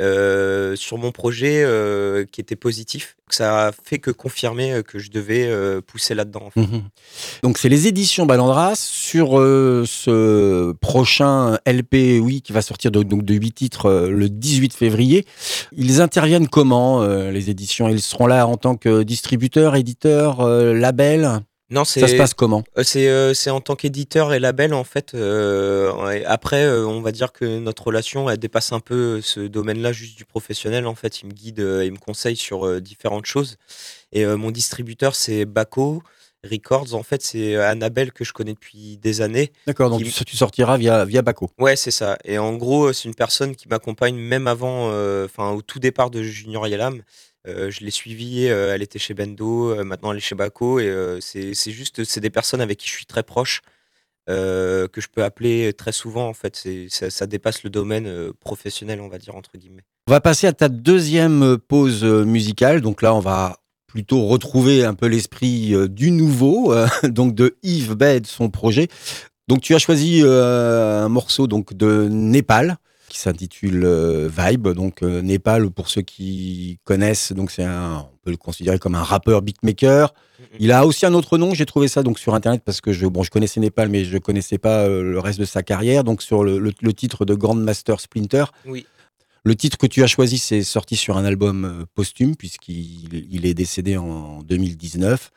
Euh, 0.00 0.74
sur 0.74 0.98
mon 0.98 1.12
projet 1.12 1.62
euh, 1.62 2.24
qui 2.24 2.40
était 2.40 2.56
positif. 2.56 3.16
Ça 3.30 3.68
a 3.68 3.72
fait 3.72 4.00
que 4.00 4.10
confirmer 4.10 4.72
euh, 4.72 4.82
que 4.82 4.98
je 4.98 5.08
devais 5.10 5.48
pousser 5.82 6.14
là-dedans. 6.14 6.50
Mhm. 6.56 6.82
Donc 7.44 7.58
c'est 7.58 7.68
les 7.68 7.86
éditions 7.86 8.26
Ballandras 8.26 8.74
sur 8.74 9.34
ce 9.34 10.72
prochain 10.72 11.58
LP, 11.64 12.18
oui, 12.20 12.42
qui 12.42 12.52
va 12.52 12.60
sortir 12.60 12.90
de, 12.90 13.04
donc 13.04 13.24
de 13.24 13.34
8 13.34 13.52
titres 13.52 14.08
le 14.08 14.28
18 14.28 14.74
février. 14.74 15.26
Ils 15.76 16.00
interviennent 16.00 16.48
comment 16.48 17.06
les 17.06 17.50
éditions? 17.50 17.88
Ils 17.88 18.02
seront 18.02 18.26
là 18.26 18.46
en 18.46 18.56
tant 18.56 18.76
que 18.76 19.04
distributeurs, 19.04 19.76
éditeurs, 19.76 20.44
labels. 20.44 21.40
Non, 21.70 21.84
Ça 21.84 22.06
se 22.06 22.16
passe 22.16 22.34
comment? 22.34 22.62
Euh, 22.76 22.82
C'est 22.84 23.08
euh, 23.08 23.32
c'est 23.34 23.50
en 23.50 23.60
tant 23.60 23.74
qu'éditeur 23.74 24.32
et 24.34 24.38
label 24.38 24.74
en 24.74 24.84
fait. 24.84 25.14
euh, 25.14 26.22
après, 26.26 26.68
on 26.68 27.00
va 27.00 27.10
dire 27.10 27.32
que 27.32 27.58
notre 27.58 27.84
relation 27.86 28.28
elle 28.28 28.38
dépasse 28.38 28.72
un 28.72 28.80
peu 28.80 29.20
ce 29.22 29.40
domaine-là 29.40 29.92
juste 29.92 30.16
du 30.16 30.24
professionnel. 30.24 30.86
En 30.86 30.94
fait, 30.94 31.22
il 31.22 31.26
me 31.28 31.32
guide 31.32 31.60
et 31.60 31.90
me 31.90 31.98
conseille 31.98 32.36
sur 32.36 32.80
différentes 32.80 33.26
choses. 33.26 33.56
Et 34.12 34.24
euh, 34.24 34.36
mon 34.36 34.50
distributeur 34.50 35.14
c'est 35.14 35.44
Baco 35.46 36.02
Records. 36.48 36.92
En 36.94 37.02
fait, 37.02 37.22
c'est 37.22 37.56
Annabelle 37.56 38.12
que 38.12 38.22
je 38.24 38.34
connais 38.34 38.52
depuis 38.52 38.98
des 38.98 39.22
années. 39.22 39.50
D'accord, 39.66 39.88
donc 39.88 40.02
Qui- 40.02 40.24
tu, 40.26 40.36
sortiras 40.36 40.76
via, 40.76 41.06
via 41.06 41.22
Baco. 41.22 41.50
Ouais, 41.58 41.74
c'est 41.76 41.90
ça. 41.90 42.18
Et 42.24 42.36
en 42.36 42.52
gros, 42.56 42.92
c'est 42.92 43.08
une 43.08 43.14
personne 43.14 43.56
qui 43.56 43.66
m'accompagne 43.68 44.16
même 44.16 44.46
avant, 44.46 44.90
euh, 44.92 45.24
enfin 45.24 45.52
au 45.52 45.62
tout 45.62 45.78
départ 45.78 46.10
de 46.10 46.22
Junior 46.22 46.68
Yalam. 46.68 47.00
Euh, 47.46 47.70
je 47.70 47.84
l'ai 47.84 47.90
suivie, 47.90 48.48
euh, 48.48 48.74
elle 48.74 48.82
était 48.82 48.98
chez 48.98 49.12
Bendo, 49.12 49.70
euh, 49.70 49.84
maintenant 49.84 50.12
elle 50.12 50.18
est 50.18 50.20
chez 50.20 50.34
Baco. 50.34 50.80
Et 50.80 51.18
c'est 51.20 51.70
juste, 51.70 52.04
c'est 52.04 52.20
des 52.20 52.30
personnes 52.30 52.60
avec 52.60 52.78
qui 52.78 52.88
je 52.88 52.92
suis 52.92 53.06
très 53.06 53.22
proche, 53.22 53.62
que 54.26 54.88
je 54.96 55.08
peux 55.12 55.22
appeler 55.22 55.72
très 55.74 55.92
souvent. 55.92 56.28
En 56.28 56.34
fait, 56.34 56.66
ça, 56.88 57.26
dépasse 57.26 57.62
le 57.62 57.70
domaine 57.70 58.32
professionnel, 58.40 59.00
on 59.00 59.08
va 59.08 59.18
dire, 59.18 59.36
entre 59.36 59.58
guillemets. 59.58 59.84
On 60.06 60.12
va 60.12 60.20
passer 60.20 60.46
à 60.46 60.52
ta 60.52 60.68
deuxième 60.68 61.58
pause 61.58 62.04
musicale. 62.04 62.80
Donc 62.80 63.02
là, 63.02 63.14
on 63.14 63.20
va 63.20 63.58
plutôt 63.86 64.26
retrouver 64.26 64.84
un 64.84 64.94
peu 64.94 65.06
l'esprit 65.06 65.74
du 65.88 66.10
nouveau, 66.10 66.74
donc 67.04 67.34
de 67.34 67.56
Yves 67.62 67.94
Bed, 67.94 68.26
son 68.26 68.48
projet. 68.48 68.88
Donc 69.46 69.60
tu 69.60 69.74
as 69.74 69.78
choisi 69.78 70.22
un 70.24 71.08
morceau 71.10 71.46
donc 71.46 71.74
de 71.74 72.08
Népal 72.10 72.78
qui 73.14 73.20
s'intitule 73.20 73.84
euh, 73.84 74.28
Vibe. 74.28 74.68
Donc 74.68 75.02
euh, 75.02 75.22
Népal, 75.22 75.70
pour 75.70 75.88
ceux 75.88 76.02
qui 76.02 76.78
connaissent, 76.84 77.32
donc 77.32 77.50
c'est 77.50 77.62
un, 77.64 78.06
on 78.12 78.16
peut 78.24 78.30
le 78.32 78.36
considérer 78.36 78.78
comme 78.78 78.94
un 78.96 79.02
rappeur 79.02 79.40
beatmaker. 79.42 80.12
Il 80.58 80.72
a 80.72 80.84
aussi 80.84 81.06
un 81.06 81.14
autre 81.14 81.38
nom. 81.38 81.54
J'ai 81.54 81.64
trouvé 81.66 81.88
ça 81.88 82.02
donc 82.02 82.18
sur 82.18 82.34
internet 82.34 82.62
parce 82.64 82.80
que 82.80 82.92
je 82.92 83.06
bon 83.06 83.22
je 83.22 83.30
connaissais 83.30 83.60
Népal 83.60 83.88
mais 83.88 84.04
je 84.04 84.18
connaissais 84.18 84.58
pas 84.58 84.80
euh, 84.80 85.02
le 85.02 85.18
reste 85.20 85.38
de 85.38 85.44
sa 85.44 85.62
carrière. 85.62 86.02
Donc 86.04 86.22
sur 86.22 86.42
le, 86.44 86.58
le- 86.58 86.72
le 86.80 86.92
titre 86.92 87.24
de 87.24 87.34
Grandmaster 87.34 88.00
Splinter. 88.00 88.44
Oui. 88.66 88.86
Le 89.46 89.54
titre 89.54 89.76
que 89.76 89.86
tu 89.86 90.02
as 90.02 90.06
choisi, 90.06 90.38
c'est 90.38 90.62
sorti 90.62 90.96
sur 90.96 91.18
un 91.18 91.24
album 91.26 91.84
posthume, 91.94 92.34
puisqu'il 92.34 93.26
il 93.30 93.44
est 93.44 93.52
décédé 93.52 93.96
en 93.98 94.42
2019. 94.42 95.30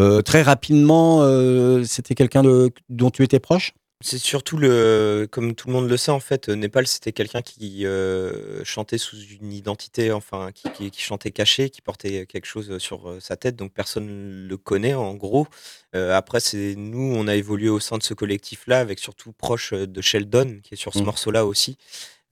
Euh, 0.00 0.22
très 0.22 0.40
rapidement, 0.40 1.18
euh, 1.22 1.84
c'était 1.84 2.14
quelqu'un 2.14 2.42
dont 2.88 3.10
tu 3.10 3.22
étais 3.22 3.38
proche? 3.38 3.72
C'est 4.02 4.16
surtout 4.16 4.56
le, 4.56 5.28
comme 5.30 5.54
tout 5.54 5.66
le 5.68 5.74
monde 5.74 5.86
le 5.88 5.96
sait 5.98 6.10
en 6.10 6.20
fait, 6.20 6.48
euh, 6.48 6.54
Népal 6.54 6.86
c'était 6.86 7.12
quelqu'un 7.12 7.42
qui 7.42 7.84
euh, 7.84 8.64
chantait 8.64 8.96
sous 8.96 9.18
une 9.20 9.52
identité, 9.52 10.10
enfin 10.10 10.52
qui, 10.54 10.70
qui- 10.70 10.90
qui 10.90 11.02
chantait 11.02 11.32
caché, 11.32 11.68
qui 11.68 11.82
portait 11.82 12.24
quelque 12.24 12.46
chose 12.46 12.78
sur 12.78 13.10
euh, 13.10 13.20
sa 13.20 13.36
tête, 13.36 13.56
donc 13.56 13.74
personne 13.74 14.46
le 14.48 14.56
connaît 14.56 14.94
en 14.94 15.14
gros. 15.14 15.46
Euh, 15.94 16.16
après 16.16 16.40
c'est 16.40 16.76
nous, 16.78 17.12
on 17.14 17.28
a 17.28 17.36
évolué 17.36 17.68
au 17.68 17.78
sein 17.78 17.98
de 17.98 18.02
ce 18.02 18.14
collectif-là, 18.14 18.78
avec 18.80 18.98
surtout 19.00 19.32
proche 19.32 19.74
euh, 19.74 19.86
de 19.86 20.00
Sheldon 20.00 20.60
qui 20.62 20.72
est 20.74 20.76
sur 20.78 20.94
ce 20.94 21.00
Mhm. 21.00 21.04
morceau-là 21.04 21.44
aussi. 21.44 21.76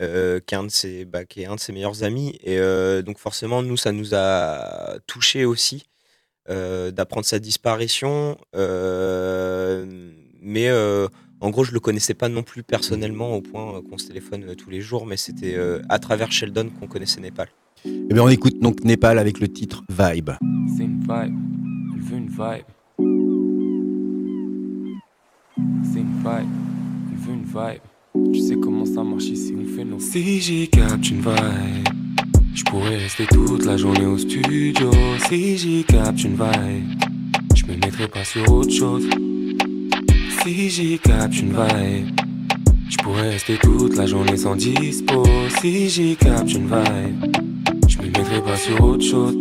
euh, 0.00 0.40
qui, 0.40 0.54
est 0.54 0.58
un 0.58 0.64
de 0.64 0.70
ses, 0.70 1.04
bah, 1.04 1.25
qui 1.26 1.42
est 1.42 1.46
un 1.46 1.56
de 1.56 1.60
ses 1.60 1.72
meilleurs 1.72 2.04
amis 2.04 2.38
et 2.44 2.58
euh, 2.58 3.02
donc 3.02 3.18
forcément 3.18 3.62
nous 3.62 3.76
ça 3.76 3.92
nous 3.92 4.14
a 4.14 4.98
touché 5.08 5.44
aussi 5.44 5.84
euh, 6.50 6.90
d'apprendre 6.92 7.26
sa 7.26 7.38
disparition 7.40 8.38
euh, 8.56 9.84
mais 10.40 10.68
euh, 10.68 11.08
en 11.40 11.50
gros, 11.50 11.64
je 11.64 11.73
le 11.73 11.80
connaissais 11.80 12.14
pas 12.14 12.28
non 12.28 12.42
plus 12.42 12.62
personnellement 12.62 13.37
au 13.37 13.40
point 13.40 13.76
euh, 13.76 13.83
qu'on 13.83 13.99
se 13.99 14.07
téléphone 14.09 14.45
euh, 14.49 14.54
tous 14.54 14.71
les 14.71 14.80
jours, 14.80 15.07
mais 15.07 15.16
c'était 15.16 15.54
euh, 15.54 15.80
à 15.88 15.99
travers 15.99 16.33
Sheldon 16.33 16.71
qu'on 16.78 16.87
connaissait 16.87 17.21
Népal. 17.21 17.49
Eh 17.85 18.12
bien, 18.12 18.23
on 18.25 18.28
écoute 18.28 18.59
donc 18.61 18.83
Népal 18.85 19.18
avec 19.18 19.38
le 19.38 19.49
titre 19.49 19.85
Vibe. 19.88 20.30
Thin 20.76 20.99
vibe, 21.00 21.37
elle 21.95 22.00
veut 22.00 22.16
une 22.16 22.28
vibe. 22.28 22.64
C'est 25.85 26.00
une 26.00 26.16
vibe, 26.18 26.49
elle 27.12 27.18
veut 27.18 27.35
une 27.35 27.45
vibe. 27.45 28.33
Tu 28.35 28.40
sais 28.40 28.57
comment 28.57 28.85
ça 28.85 29.04
marche 29.04 29.26
ici, 29.26 29.54
on 29.57 29.76
fait 29.76 29.85
nos. 29.85 30.00
Si 30.00 30.40
j'y 30.40 30.68
capte 30.68 31.09
une 31.09 31.21
vibe, 31.21 31.88
je 32.52 32.64
pourrais 32.64 32.97
rester 32.97 33.26
toute 33.26 33.64
la 33.64 33.76
journée 33.76 34.07
au 34.07 34.18
studio. 34.18 34.90
Si 35.28 35.57
j'y 35.57 35.85
capte 35.85 36.25
une 36.25 36.33
vibe, 36.33 37.00
je 37.54 37.64
me 37.66 37.76
mettrai 37.76 38.09
pas 38.09 38.25
sur 38.25 38.52
autre 38.52 38.73
chose. 38.73 39.09
Si 40.42 40.71
j'y 40.71 40.99
capte 40.99 41.40
une 41.40 41.50
vibe, 41.50 42.21
je 42.88 42.97
pourrais 42.99 43.30
rester 43.30 43.59
toute 43.59 43.97
la 43.97 44.07
journée 44.07 44.37
sans 44.37 44.57
dispo. 44.57 45.25
Si 45.61 45.88
j'y 45.88 46.16
capte 46.16 46.52
une 46.52 46.66
vibe, 46.66 47.37
je 47.88 47.99
me 47.99 48.07
mettrai 48.07 48.42
pas 48.42 48.57
sur 48.57 48.83
autre 48.83 49.04
chose. 49.04 49.37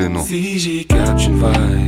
Puisse 0.00 0.06
régler 0.06 0.08
nos. 0.08 0.24
Si 0.24 0.58
j'y 0.58 0.86
capte 0.86 1.24
une 1.24 1.36
vibe, 1.36 1.79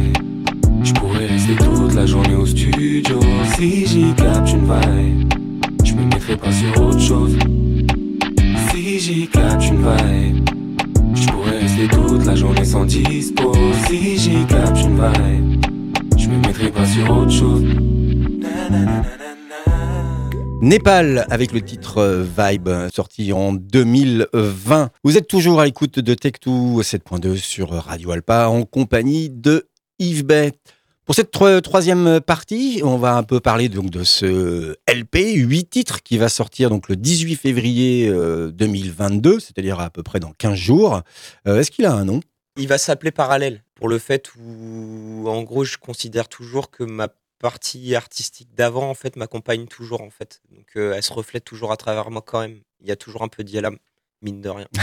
Népal 20.72 21.26
avec 21.28 21.52
le 21.52 21.60
titre 21.60 21.98
euh, 21.98 22.24
Vibe 22.24 22.70
sorti 22.94 23.30
en 23.34 23.52
2020. 23.52 24.88
Vous 25.04 25.18
êtes 25.18 25.28
toujours 25.28 25.60
à 25.60 25.66
l'écoute 25.66 25.98
de 25.98 26.14
Tech2 26.14 26.80
7.2 26.82 27.36
sur 27.36 27.68
Radio 27.72 28.10
Alpa 28.12 28.48
en 28.48 28.64
compagnie 28.64 29.28
de 29.28 29.68
Yves 29.98 30.24
Bay. 30.24 30.52
Pour 31.04 31.14
cette 31.14 31.30
tro- 31.30 31.60
troisième 31.60 32.22
partie, 32.22 32.80
on 32.84 32.96
va 32.96 33.16
un 33.16 33.22
peu 33.22 33.38
parler 33.38 33.68
donc 33.68 33.90
de 33.90 34.02
ce 34.02 34.74
LP, 34.90 35.34
8 35.34 35.68
titres 35.68 36.02
qui 36.02 36.16
va 36.16 36.30
sortir 36.30 36.70
donc 36.70 36.88
le 36.88 36.96
18 36.96 37.36
février 37.36 38.08
euh, 38.08 38.50
2022, 38.50 39.40
c'est-à-dire 39.40 39.78
à 39.78 39.90
peu 39.90 40.02
près 40.02 40.20
dans 40.20 40.32
15 40.38 40.54
jours. 40.54 41.02
Euh, 41.46 41.60
Est-ce 41.60 41.70
qu'il 41.70 41.84
a 41.84 41.92
un 41.92 42.06
nom? 42.06 42.20
Il 42.58 42.68
va 42.68 42.78
s'appeler 42.78 43.10
Parallèle 43.10 43.62
pour 43.74 43.90
le 43.90 43.98
fait 43.98 44.30
où, 44.40 45.24
en 45.28 45.42
gros, 45.42 45.64
je 45.64 45.76
considère 45.76 46.28
toujours 46.28 46.70
que 46.70 46.82
ma 46.84 47.08
partie 47.42 47.94
artistique 47.94 48.54
d'avant, 48.54 48.88
en 48.88 48.94
fait, 48.94 49.16
m'accompagne 49.16 49.66
toujours, 49.66 50.00
en 50.00 50.08
fait. 50.10 50.40
Donc, 50.50 50.64
euh, 50.76 50.94
elle 50.94 51.02
se 51.02 51.12
reflète 51.12 51.44
toujours 51.44 51.72
à 51.72 51.76
travers 51.76 52.10
moi 52.10 52.22
quand 52.24 52.40
même. 52.40 52.60
Il 52.80 52.88
y 52.88 52.92
a 52.92 52.96
toujours 52.96 53.22
un 53.22 53.28
peu 53.28 53.44
d'Yalam, 53.44 53.76
mine 54.22 54.40
de 54.40 54.48
rien. 54.48 54.68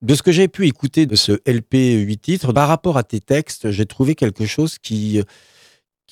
De 0.00 0.14
ce 0.14 0.22
que 0.22 0.30
j'ai 0.30 0.46
pu 0.46 0.68
écouter 0.68 1.06
de 1.06 1.16
ce 1.16 1.32
LP 1.44 1.74
8 1.74 2.18
titres, 2.18 2.52
par 2.52 2.68
rapport 2.68 2.96
à 2.96 3.02
tes 3.02 3.18
textes, 3.18 3.72
j'ai 3.72 3.84
trouvé 3.84 4.14
quelque 4.14 4.46
chose 4.46 4.78
qui, 4.78 5.20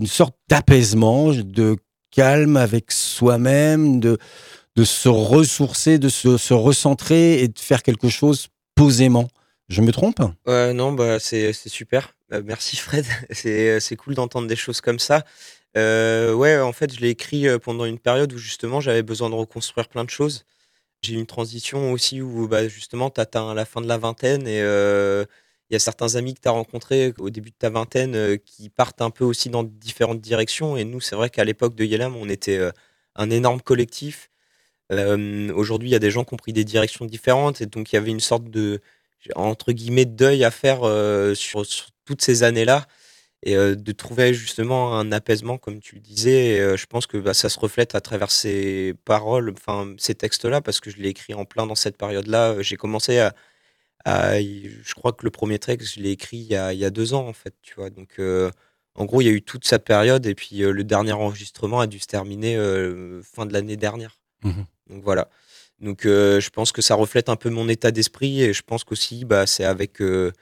une 0.00 0.08
sorte 0.08 0.34
d'apaisement, 0.48 1.30
de 1.32 1.76
calme 2.10 2.56
avec 2.56 2.90
soi-même, 2.90 4.00
de, 4.00 4.18
de 4.74 4.82
se 4.82 5.08
ressourcer, 5.08 6.00
de 6.00 6.08
se, 6.08 6.36
se 6.36 6.52
recentrer 6.52 7.42
et 7.42 7.46
de 7.46 7.60
faire 7.60 7.84
quelque 7.84 8.08
chose 8.08 8.48
posément. 8.74 9.28
Je 9.68 9.80
me 9.82 9.90
trompe? 9.92 10.20
Ouais, 10.46 10.72
non, 10.72 10.92
bah, 10.92 11.18
c'est 11.18 11.52
super. 11.52 12.14
Euh, 12.32 12.42
merci 12.44 12.76
Fred. 12.76 13.04
C'est 13.30 13.80
c'est 13.80 13.96
cool 13.96 14.14
d'entendre 14.14 14.46
des 14.48 14.56
choses 14.56 14.80
comme 14.80 14.98
ça. 14.98 15.24
Euh, 15.76 16.32
ouais, 16.34 16.58
en 16.58 16.72
fait, 16.72 16.92
je 16.94 17.00
l'ai 17.00 17.10
écrit 17.10 17.46
euh, 17.48 17.58
pendant 17.58 17.84
une 17.84 17.98
période 17.98 18.32
où 18.32 18.38
justement 18.38 18.80
j'avais 18.80 19.02
besoin 19.02 19.30
de 19.30 19.34
reconstruire 19.34 19.88
plein 19.88 20.04
de 20.04 20.10
choses. 20.10 20.44
J'ai 21.02 21.14
eu 21.14 21.18
une 21.18 21.26
transition 21.26 21.92
aussi 21.92 22.22
où 22.22 22.48
bah, 22.48 22.68
justement 22.68 23.10
tu 23.10 23.20
atteins 23.20 23.54
la 23.54 23.64
fin 23.66 23.80
de 23.82 23.88
la 23.88 23.98
vingtaine 23.98 24.48
et 24.48 24.62
euh, 24.62 25.24
il 25.70 25.74
y 25.74 25.76
a 25.76 25.80
certains 25.80 26.16
amis 26.16 26.34
que 26.34 26.40
tu 26.40 26.48
as 26.48 26.52
rencontrés 26.52 27.14
au 27.18 27.30
début 27.30 27.50
de 27.50 27.56
ta 27.58 27.70
vingtaine 27.70 28.14
euh, 28.16 28.36
qui 28.38 28.68
partent 28.70 29.02
un 29.02 29.10
peu 29.10 29.24
aussi 29.24 29.50
dans 29.50 29.64
différentes 29.64 30.20
directions. 30.20 30.76
Et 30.76 30.84
nous, 30.84 31.00
c'est 31.00 31.16
vrai 31.16 31.30
qu'à 31.30 31.44
l'époque 31.44 31.74
de 31.74 31.84
Yelam, 31.84 32.16
on 32.16 32.28
était 32.28 32.58
euh, 32.58 32.70
un 33.16 33.30
énorme 33.30 33.60
collectif. 33.62 34.30
Euh, 34.92 35.52
Aujourd'hui, 35.54 35.88
il 35.88 35.92
y 35.92 35.96
a 35.96 35.98
des 36.00 36.10
gens 36.10 36.24
qui 36.24 36.34
ont 36.34 36.36
pris 36.36 36.52
des 36.52 36.64
directions 36.64 37.04
différentes 37.06 37.60
et 37.60 37.66
donc 37.66 37.92
il 37.92 37.96
y 37.96 37.98
avait 37.98 38.10
une 38.10 38.20
sorte 38.20 38.44
de 38.50 38.80
entre 39.34 39.72
guillemets 39.72 40.04
deuil 40.04 40.44
à 40.44 40.50
faire 40.50 40.80
euh, 40.84 41.34
sur, 41.34 41.64
sur 41.66 41.88
toutes 42.04 42.22
ces 42.22 42.42
années-là. 42.42 42.86
Et 43.42 43.54
euh, 43.56 43.74
de 43.76 43.92
trouver 43.92 44.32
justement 44.34 44.98
un 44.98 45.12
apaisement 45.12 45.58
comme 45.58 45.78
tu 45.80 45.94
le 45.96 46.00
disais 46.00 46.54
et, 46.56 46.60
euh, 46.60 46.76
je 46.76 46.86
pense 46.86 47.06
que 47.06 47.18
bah, 47.18 47.34
ça 47.34 47.48
se 47.50 47.58
reflète 47.60 47.94
à 47.94 48.00
travers 48.00 48.30
ces 48.30 48.94
paroles 49.04 49.50
enfin 49.56 49.94
ces 49.98 50.14
textes-là 50.14 50.62
parce 50.62 50.80
que 50.80 50.90
je 50.90 50.96
l'ai 50.96 51.10
écrit 51.10 51.34
en 51.34 51.44
plein 51.44 51.66
dans 51.66 51.74
cette 51.74 51.98
période-là. 51.98 52.60
J'ai 52.62 52.76
commencé 52.76 53.18
à, 53.18 53.34
à- 54.04 54.40
je 54.40 54.94
crois 54.94 55.12
que 55.12 55.24
le 55.24 55.30
premier 55.30 55.58
texte 55.58 55.94
je 55.96 56.00
l'ai 56.00 56.10
écrit 56.12 56.38
il 56.38 56.46
y, 56.46 56.56
a, 56.56 56.72
il 56.72 56.78
y 56.78 56.84
a 56.84 56.90
deux 56.90 57.14
ans 57.14 57.28
en 57.28 57.32
fait 57.34 57.54
tu 57.62 57.74
vois. 57.74 57.90
Donc 57.90 58.14
euh, 58.18 58.50
en 58.94 59.04
gros 59.04 59.20
il 59.20 59.26
y 59.26 59.28
a 59.28 59.32
eu 59.32 59.42
toute 59.42 59.66
cette 59.66 59.84
période 59.84 60.24
et 60.26 60.34
puis 60.34 60.62
euh, 60.62 60.72
le 60.72 60.82
dernier 60.84 61.12
enregistrement 61.12 61.80
a 61.80 61.86
dû 61.86 61.98
se 61.98 62.06
terminer 62.06 62.56
euh, 62.56 63.22
fin 63.22 63.44
de 63.46 63.52
l'année 63.52 63.76
dernière. 63.76 64.18
Mhm. 64.42 64.66
donc 64.90 65.02
voilà 65.04 65.28
donc 65.80 66.06
euh, 66.06 66.40
je 66.40 66.50
pense 66.50 66.72
que 66.72 66.82
ça 66.82 66.94
reflète 66.94 67.28
un 67.28 67.36
peu 67.36 67.50
mon 67.50 67.68
état 67.68 67.90
d'esprit 67.90 68.42
et 68.42 68.52
je 68.52 68.62
pense 68.62 68.84
qu'aussi 68.84 69.24
bah, 69.24 69.46
c'est 69.46 69.64
avec 69.64 70.00
euh, 70.00 70.32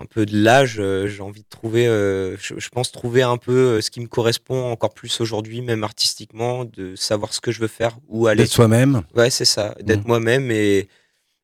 un 0.00 0.06
peu 0.06 0.24
de 0.24 0.34
l'âge, 0.42 0.76
euh, 0.78 1.06
j'ai 1.06 1.22
envie 1.22 1.42
de 1.42 1.48
trouver, 1.50 1.84
je, 1.84 2.68
pense 2.70 2.92
trouver 2.92 3.22
un 3.22 3.36
peu 3.36 3.80
ce 3.82 3.90
qui 3.90 4.00
me 4.00 4.06
correspond 4.06 4.70
encore 4.72 4.94
plus 4.94 5.20
aujourd'hui, 5.20 5.60
même 5.60 5.84
artistiquement, 5.84 6.64
de 6.64 6.96
savoir 6.96 7.34
ce 7.34 7.40
que 7.42 7.52
je 7.52 7.60
veux 7.60 7.68
faire, 7.68 7.98
où 8.08 8.26
aller. 8.26 8.44
D'être 8.44 8.52
soi-même 8.52 9.02
Ouais, 9.14 9.28
c'est 9.28 9.44
ça, 9.44 9.74
d'être 9.82 10.00
Mhm. 10.02 10.06
moi-même 10.08 10.50
et, 10.50 10.88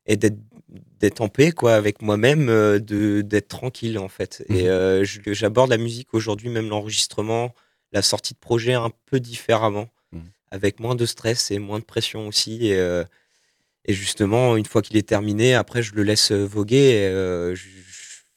et 0.06 0.16
d'être 0.16 0.38
d'être 1.00 1.20
en 1.20 1.28
paix 1.28 1.52
quoi 1.52 1.74
avec 1.74 2.02
moi-même 2.02 2.46
de 2.46 3.22
d'être 3.22 3.48
tranquille 3.48 3.98
en 3.98 4.08
fait 4.08 4.44
Mhm. 4.48 4.56
et 4.56 4.68
euh, 4.68 5.04
j'aborde 5.04 5.70
la 5.70 5.78
musique 5.78 6.12
aujourd'hui 6.12 6.50
même 6.50 6.68
l'enregistrement 6.68 7.54
la 7.92 8.02
sortie 8.02 8.34
de 8.34 8.38
projet 8.38 8.74
un 8.74 8.90
peu 9.06 9.18
différemment. 9.20 9.88
Avec 10.50 10.80
moins 10.80 10.94
de 10.94 11.06
stress 11.06 11.50
et 11.50 11.58
moins 11.58 11.78
de 11.78 11.84
pression 11.84 12.28
aussi 12.28 12.66
et, 12.68 12.76
euh, 12.78 13.04
et 13.84 13.92
justement 13.92 14.56
une 14.56 14.66
fois 14.66 14.82
qu'il 14.82 14.96
est 14.96 15.08
terminé 15.08 15.54
après 15.54 15.82
je 15.82 15.94
le 15.94 16.02
laisse 16.02 16.32
euh, 16.32 16.44
voguer 16.44 16.76
et, 16.76 17.06
euh, 17.06 17.54
je, 17.54 17.62
je- 17.62 17.68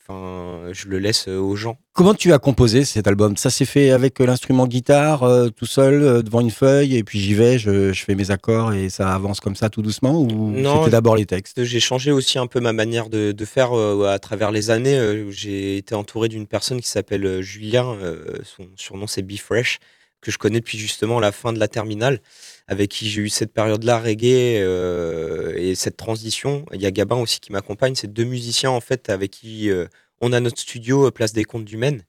enfin 0.04 0.72
je 0.74 0.88
le 0.88 0.98
laisse 1.00 1.28
aux 1.28 1.56
gens. 1.56 1.78
Comment 1.94 2.14
tu 2.14 2.34
as 2.34 2.40
composé 2.40 2.86
cet 2.86 3.06
album? 3.08 3.38
Ça 3.38 3.50
s'est 3.50 3.66
fait 3.66 3.92
avec 3.92 4.20
l'instrument 4.20 4.66
guitare, 4.66 5.24
euh, 5.24 5.50
tout 5.50 5.66
seul, 5.66 6.24
devant 6.24 6.40
une 6.42 6.50
feuille, 6.52 6.96
et 6.98 7.04
puis 7.04 7.20
j'y 7.20 7.34
vais, 7.34 7.60
je, 7.60 7.92
je 7.94 8.04
fais 8.04 8.16
mes 8.16 8.32
accords 8.32 8.74
et 8.74 8.90
ça 8.90 9.14
avance 9.14 9.40
comme 9.42 9.56
ça 9.56 9.70
tout 9.70 9.82
doucement 9.82 10.20
Ou 10.22 10.54
c'était 10.80 10.90
d'abord 10.92 11.16
les 11.18 11.26
textes? 11.26 11.64
J'ai 11.64 11.80
changé 11.80 12.12
aussi 12.12 12.40
un 12.40 12.48
peu 12.48 12.60
ma 12.60 12.74
manière 12.74 13.10
de, 13.10 13.32
de 13.32 13.46
faire 13.46 13.74
à 13.74 14.18
travers 14.20 14.52
les 14.52 14.70
années. 14.72 15.26
J'ai 15.30 15.78
été 15.78 15.94
entouré 15.94 16.30
d'une 16.30 16.48
personne 16.48 16.82
qui 16.82 16.90
s'appelle 16.90 17.42
Julien, 17.42 17.98
son 18.44 18.68
surnom 18.78 19.06
c'est 19.08 19.22
Be 19.22 19.38
Fresh, 19.38 19.80
que 20.22 20.32
je 20.32 20.38
connais 20.38 20.60
depuis 20.60 20.78
justement 20.78 21.20
la 21.20 21.32
fin 21.32 21.52
de 21.54 21.60
la 21.60 21.68
terminale, 21.68 22.22
avec 22.68 22.90
qui 22.92 23.10
j'ai 23.10 23.22
eu 23.22 23.30
cette 23.30 23.54
période-là 23.54 24.00
reggae 24.00 24.60
euh, 24.62 25.54
et 25.58 25.76
cette 25.76 25.98
transition. 25.98 26.66
Il 26.74 26.82
y 26.82 26.86
a 26.86 26.92
Gabin 26.92 27.18
aussi 27.18 27.40
qui 27.40 27.52
m'accompagne. 27.52 27.96
C'est 27.96 28.12
deux 28.12 28.24
musiciens 28.24 28.72
en 28.72 28.82
fait 28.82 29.10
avec 29.10 29.32
qui 29.32 29.70
euh, 29.70 29.88
on 30.22 30.34
a 30.34 30.40
notre 30.40 30.60
studio 30.60 31.08
euh, 31.08 31.12
Place 31.12 31.34
des 31.34 31.44
Comptes 31.44 31.66
du 31.66 31.78
Maine. 31.78 32.04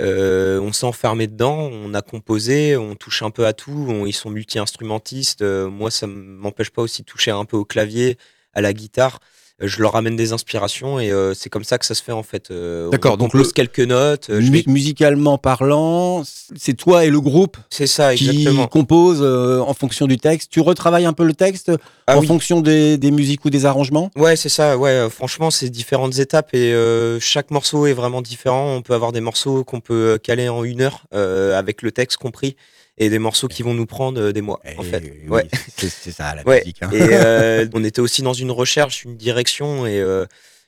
Euh, 0.00 0.60
on 0.60 0.72
s'est 0.72 0.86
enfermé 0.86 1.28
dedans, 1.28 1.56
on 1.56 1.94
a 1.94 2.02
composé, 2.02 2.76
on 2.76 2.96
touche 2.96 3.22
un 3.22 3.30
peu 3.30 3.46
à 3.46 3.52
tout. 3.52 4.04
ils 4.06 4.12
sont 4.12 4.30
multi-instrumentistes. 4.30 5.42
Euh, 5.42 5.68
moi, 5.70 5.90
ça 5.90 6.06
m'empêche 6.06 6.70
pas 6.70 6.82
aussi 6.82 7.02
de 7.02 7.06
toucher 7.06 7.30
un 7.30 7.44
peu 7.44 7.56
au 7.56 7.64
clavier, 7.64 8.18
à 8.54 8.60
la 8.60 8.72
guitare. 8.72 9.20
Je 9.60 9.80
leur 9.80 9.92
ramène 9.92 10.16
des 10.16 10.32
inspirations 10.32 10.98
et 10.98 11.12
euh, 11.12 11.32
c'est 11.32 11.48
comme 11.48 11.62
ça 11.62 11.78
que 11.78 11.86
ça 11.86 11.94
se 11.94 12.02
fait 12.02 12.10
en 12.12 12.24
fait. 12.24 12.50
Euh, 12.50 12.88
D'accord, 12.90 13.16
donc 13.16 13.34
le- 13.34 13.44
quelques 13.44 13.78
notes. 13.78 14.28
euh, 14.30 14.40
je 14.40 14.50
Mu- 14.50 14.58
vais- 14.58 14.64
Musicalement 14.66 15.38
parlant, 15.38 16.24
c'est 16.56 16.74
toi 16.74 17.04
et 17.04 17.10
le 17.10 17.20
groupe 17.20 17.56
C'est 17.70 17.86
ça, 17.86 18.16
qui 18.16 18.48
compose 18.72 19.20
euh, 19.22 19.60
en 19.60 19.72
fonction 19.72 20.08
du 20.08 20.16
texte. 20.16 20.50
Tu 20.50 20.58
retravailles 20.60 21.04
un 21.06 21.12
peu 21.12 21.22
le 21.24 21.34
texte 21.34 21.70
Ah 22.08 22.16
en 22.16 22.20
oui. 22.22 22.26
fonction 22.26 22.62
des, 22.62 22.98
des 22.98 23.12
musiques 23.12 23.44
ou 23.44 23.50
des 23.50 23.64
arrangements? 23.64 24.10
Ouais, 24.16 24.34
c'est 24.34 24.48
ça. 24.48 24.76
Ouais, 24.76 25.08
franchement, 25.08 25.52
c'est 25.52 25.70
différentes 25.70 26.18
étapes 26.18 26.52
et 26.52 26.74
chaque 27.20 27.52
morceau 27.52 27.86
est 27.86 27.92
vraiment 27.92 28.22
différent. 28.22 28.74
On 28.74 28.82
peut 28.82 28.94
avoir 28.94 29.12
des 29.12 29.20
morceaux 29.20 29.62
qu'on 29.62 29.80
peut 29.80 30.18
caler 30.20 30.48
en 30.48 30.64
une 30.64 30.80
heure 30.82 31.04
avec 31.12 31.82
le 31.82 31.92
texte 31.92 32.16
compris 32.18 32.56
et 32.98 33.08
des 33.10 33.18
morceaux 33.18 33.48
qui 33.48 33.62
vont 33.62 33.74
nous 33.74 33.86
prendre 33.86 34.20
euh, 34.20 34.32
des 34.32 34.40
mois, 34.40 34.60
en 34.76 34.82
Eh 34.82 34.84
fait. 34.84 35.02
oui, 35.02 35.28
Ouais. 35.28 35.48
c'est 35.76 36.12
ça 36.12 36.34
la 36.34 36.42
Ouais. 36.46 36.60
musique. 36.60 36.82
hein. 36.82 36.90
Et 36.92 37.00
euh, 37.12 37.66
on 37.74 37.82
était 37.84 38.00
aussi 38.00 38.22
dans 38.22 38.32
une 38.34 38.50
recherche, 38.50 39.04
une 39.04 39.16
direction, 39.16 39.86
et 39.86 39.98
euh, 40.00 40.26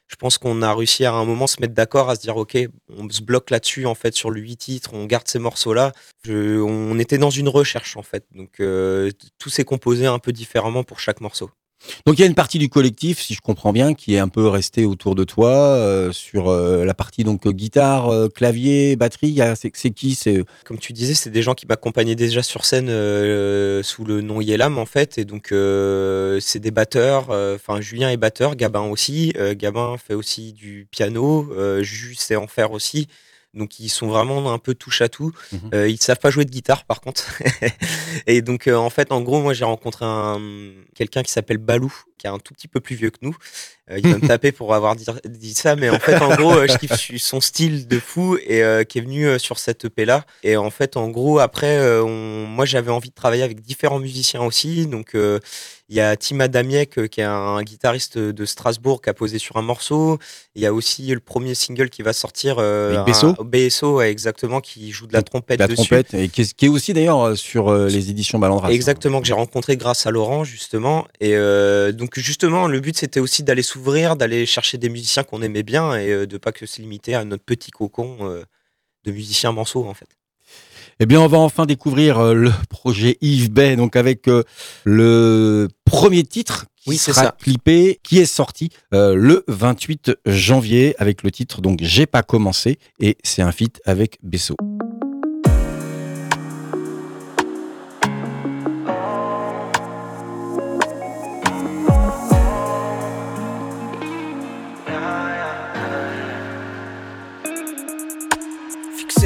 je 0.08 0.16
pense 0.16 0.38
qu'on 0.38 0.62
a 0.62 0.72
réussi 0.74 1.04
à 1.04 1.12
un 1.12 1.24
moment 1.24 1.46
se 1.46 1.60
mettre 1.60 1.74
d'accord, 1.74 2.10
à 2.10 2.14
se 2.16 2.20
dire 2.20 2.36
ok, 2.36 2.56
on 2.88 3.08
se 3.10 3.22
bloque 3.22 3.50
là-dessus 3.50 3.86
en 3.86 3.94
fait 3.94 4.14
sur 4.14 4.30
le 4.30 4.40
huit 4.40 4.56
titres, 4.56 4.90
on 4.94 5.04
garde 5.06 5.26
ces 5.28 5.38
morceaux-là. 5.40 5.92
On 6.28 6.98
était 6.98 7.18
dans 7.18 7.30
une 7.30 7.48
recherche 7.48 7.96
en 7.96 8.02
fait, 8.02 8.24
donc 8.34 8.60
euh, 8.60 9.10
tout 9.38 9.50
s'est 9.50 9.64
composé 9.64 10.06
un 10.06 10.18
peu 10.20 10.32
différemment 10.32 10.84
pour 10.84 11.00
chaque 11.00 11.20
morceau. 11.20 11.50
Donc 12.06 12.18
il 12.18 12.20
y 12.20 12.24
a 12.24 12.26
une 12.26 12.34
partie 12.34 12.58
du 12.58 12.68
collectif, 12.68 13.20
si 13.20 13.34
je 13.34 13.40
comprends 13.40 13.72
bien, 13.72 13.94
qui 13.94 14.14
est 14.14 14.18
un 14.18 14.28
peu 14.28 14.46
restée 14.48 14.84
autour 14.84 15.14
de 15.14 15.24
toi 15.24 15.50
euh, 15.50 16.12
sur 16.12 16.48
euh, 16.48 16.84
la 16.84 16.94
partie 16.94 17.24
donc 17.24 17.46
euh, 17.46 17.52
guitare, 17.52 18.08
euh, 18.08 18.28
clavier, 18.28 18.96
batterie. 18.96 19.40
C'est 19.54 19.90
qui? 19.90 20.14
C'est 20.14 20.44
Comme 20.64 20.78
tu 20.78 20.92
disais, 20.92 21.14
c'est 21.14 21.30
des 21.30 21.42
gens 21.42 21.54
qui 21.54 21.66
m'accompagnaient 21.66 22.14
déjà 22.14 22.42
sur 22.42 22.64
scène 22.64 22.88
euh, 22.88 23.82
sous 23.82 24.04
le 24.04 24.20
nom 24.20 24.40
Yelam 24.40 24.78
en 24.78 24.86
fait, 24.86 25.18
et 25.18 25.24
donc 25.24 25.52
euh, 25.52 26.38
c'est 26.40 26.60
des 26.60 26.70
batteurs. 26.70 27.30
Enfin, 27.30 27.80
Julien 27.80 28.10
est 28.10 28.16
batteur, 28.16 28.56
Gabin 28.56 28.82
aussi. 28.82 29.32
Gabin 29.52 29.96
fait 29.98 30.14
aussi 30.14 30.52
du 30.52 30.86
piano, 30.90 31.48
Jus 31.82 32.16
sait 32.16 32.36
en 32.36 32.46
faire 32.46 32.72
aussi. 32.72 33.08
Donc 33.56 33.80
ils 33.80 33.88
sont 33.88 34.06
vraiment 34.06 34.52
un 34.52 34.58
peu 34.58 34.74
touche 34.74 35.00
à 35.00 35.08
tout. 35.08 35.32
Mhm. 35.52 35.70
Euh, 35.74 35.88
ils 35.88 36.00
savent 36.00 36.18
pas 36.18 36.30
jouer 36.30 36.44
de 36.44 36.50
guitare 36.50 36.84
par 36.84 37.00
contre. 37.00 37.42
et 38.26 38.42
donc 38.42 38.68
euh, 38.68 38.76
en 38.76 38.90
fait, 38.90 39.10
en 39.10 39.22
gros, 39.22 39.40
moi 39.40 39.54
j'ai 39.54 39.64
rencontré 39.64 40.04
un 40.04 40.38
quelqu'un 40.94 41.22
qui 41.22 41.32
s'appelle 41.32 41.58
Balou, 41.58 41.92
qui 42.26 42.32
est 42.32 42.34
un 42.34 42.38
tout 42.38 42.54
petit 42.54 42.68
peu 42.68 42.80
plus 42.80 42.96
vieux 42.96 43.10
que 43.10 43.18
nous. 43.22 43.36
Euh, 43.90 43.98
il 43.98 44.08
va 44.10 44.18
me 44.18 44.26
taper 44.26 44.50
pour 44.52 44.74
avoir 44.74 44.96
dit, 44.96 45.06
dit 45.26 45.54
ça, 45.54 45.76
mais 45.76 45.88
en 45.90 45.98
fait, 46.00 46.16
en 46.20 46.34
gros, 46.34 46.52
euh, 46.54 46.66
je 46.68 46.76
kiffe 46.76 47.22
son 47.22 47.40
style 47.40 47.86
de 47.86 48.00
fou 48.00 48.36
et 48.44 48.62
euh, 48.62 48.82
qui 48.84 48.98
est 48.98 49.02
venu 49.02 49.38
sur 49.38 49.58
cette 49.58 49.84
EP 49.84 50.04
là. 50.04 50.24
Et 50.42 50.56
en 50.56 50.70
fait, 50.70 50.96
en 50.96 51.08
gros, 51.08 51.38
après, 51.38 51.78
on- 52.00 52.46
moi 52.46 52.64
j'avais 52.64 52.90
envie 52.90 53.10
de 53.10 53.14
travailler 53.14 53.42
avec 53.44 53.60
différents 53.60 53.98
musiciens 54.00 54.42
aussi. 54.42 54.86
Donc 54.86 55.12
il 55.14 55.94
y 55.96 56.00
a 56.00 56.16
Tim 56.16 56.40
Adamiek, 56.40 57.08
qui 57.08 57.20
est 57.20 57.24
un 57.24 57.62
guitariste 57.62 58.18
de 58.18 58.44
Strasbourg, 58.44 59.00
qui 59.00 59.08
a 59.10 59.14
posé 59.14 59.38
sur 59.38 59.56
un 59.56 59.62
morceau. 59.62 60.18
Il 60.56 60.62
y 60.62 60.66
a 60.66 60.72
aussi 60.74 61.06
le 61.06 61.20
premier 61.20 61.54
single 61.54 61.90
qui 61.90 62.02
va 62.02 62.12
sortir. 62.12 62.56
Euh, 62.58 62.96
un- 62.98 63.04
Besso, 63.44 63.96
ouais, 63.96 64.10
exactement, 64.10 64.60
qui 64.60 64.90
joue 64.90 65.06
de 65.06 65.12
la 65.12 65.22
trompette 65.22 65.60
la 65.60 65.68
dessus. 65.68 65.76
trompette, 65.76 66.12
et 66.14 66.28
qui 66.28 66.40
est, 66.42 66.54
qui 66.54 66.66
est 66.66 66.68
aussi 66.68 66.92
d'ailleurs 66.92 67.36
sur 67.36 67.72
les 67.72 68.10
éditions 68.10 68.38
Ballandras. 68.40 68.70
Exactement, 68.70 69.20
que 69.20 69.26
j'ai 69.28 69.32
rencontré 69.34 69.76
grâce 69.76 70.06
à 70.06 70.10
Laurent, 70.10 70.42
justement. 70.42 71.06
Et 71.20 71.36
euh, 71.36 71.92
donc, 71.92 72.15
justement, 72.20 72.68
le 72.68 72.80
but, 72.80 72.96
c'était 72.96 73.20
aussi 73.20 73.42
d'aller 73.42 73.62
s'ouvrir, 73.62 74.16
d'aller 74.16 74.46
chercher 74.46 74.78
des 74.78 74.88
musiciens 74.88 75.22
qu'on 75.24 75.42
aimait 75.42 75.62
bien 75.62 75.94
et 75.96 76.10
euh, 76.10 76.26
de 76.26 76.38
pas 76.38 76.52
que 76.52 76.66
se 76.66 76.80
limiter 76.80 77.14
à 77.14 77.24
notre 77.24 77.44
petit 77.44 77.70
cocon 77.70 78.16
euh, 78.20 78.42
de 79.04 79.12
musiciens 79.12 79.52
morceaux, 79.52 79.86
en 79.86 79.94
fait. 79.94 80.08
Eh 80.98 81.06
bien, 81.06 81.20
on 81.20 81.26
va 81.26 81.38
enfin 81.38 81.66
découvrir 81.66 82.18
euh, 82.18 82.34
le 82.34 82.50
projet 82.70 83.18
Yves 83.20 83.50
Bay, 83.50 83.76
donc 83.76 83.96
avec 83.96 84.26
le 84.84 85.68
premier 85.84 86.22
titre 86.22 86.66
qui 86.76 86.90
Oui, 86.90 86.96
sera 86.98 87.22
ça. 87.22 87.36
clippé, 87.38 88.00
qui 88.02 88.18
est 88.18 88.26
sorti 88.26 88.70
le 88.92 89.44
28 89.48 90.12
janvier 90.26 90.94
avec 90.98 91.22
le 91.22 91.30
titre 91.30 91.60
donc 91.60 91.80
J'ai 91.82 92.06
pas 92.06 92.22
commencé 92.22 92.78
et 93.00 93.18
c'est 93.24 93.42
un 93.42 93.52
feat 93.52 93.80
avec 93.84 94.18
Besso. 94.22 94.56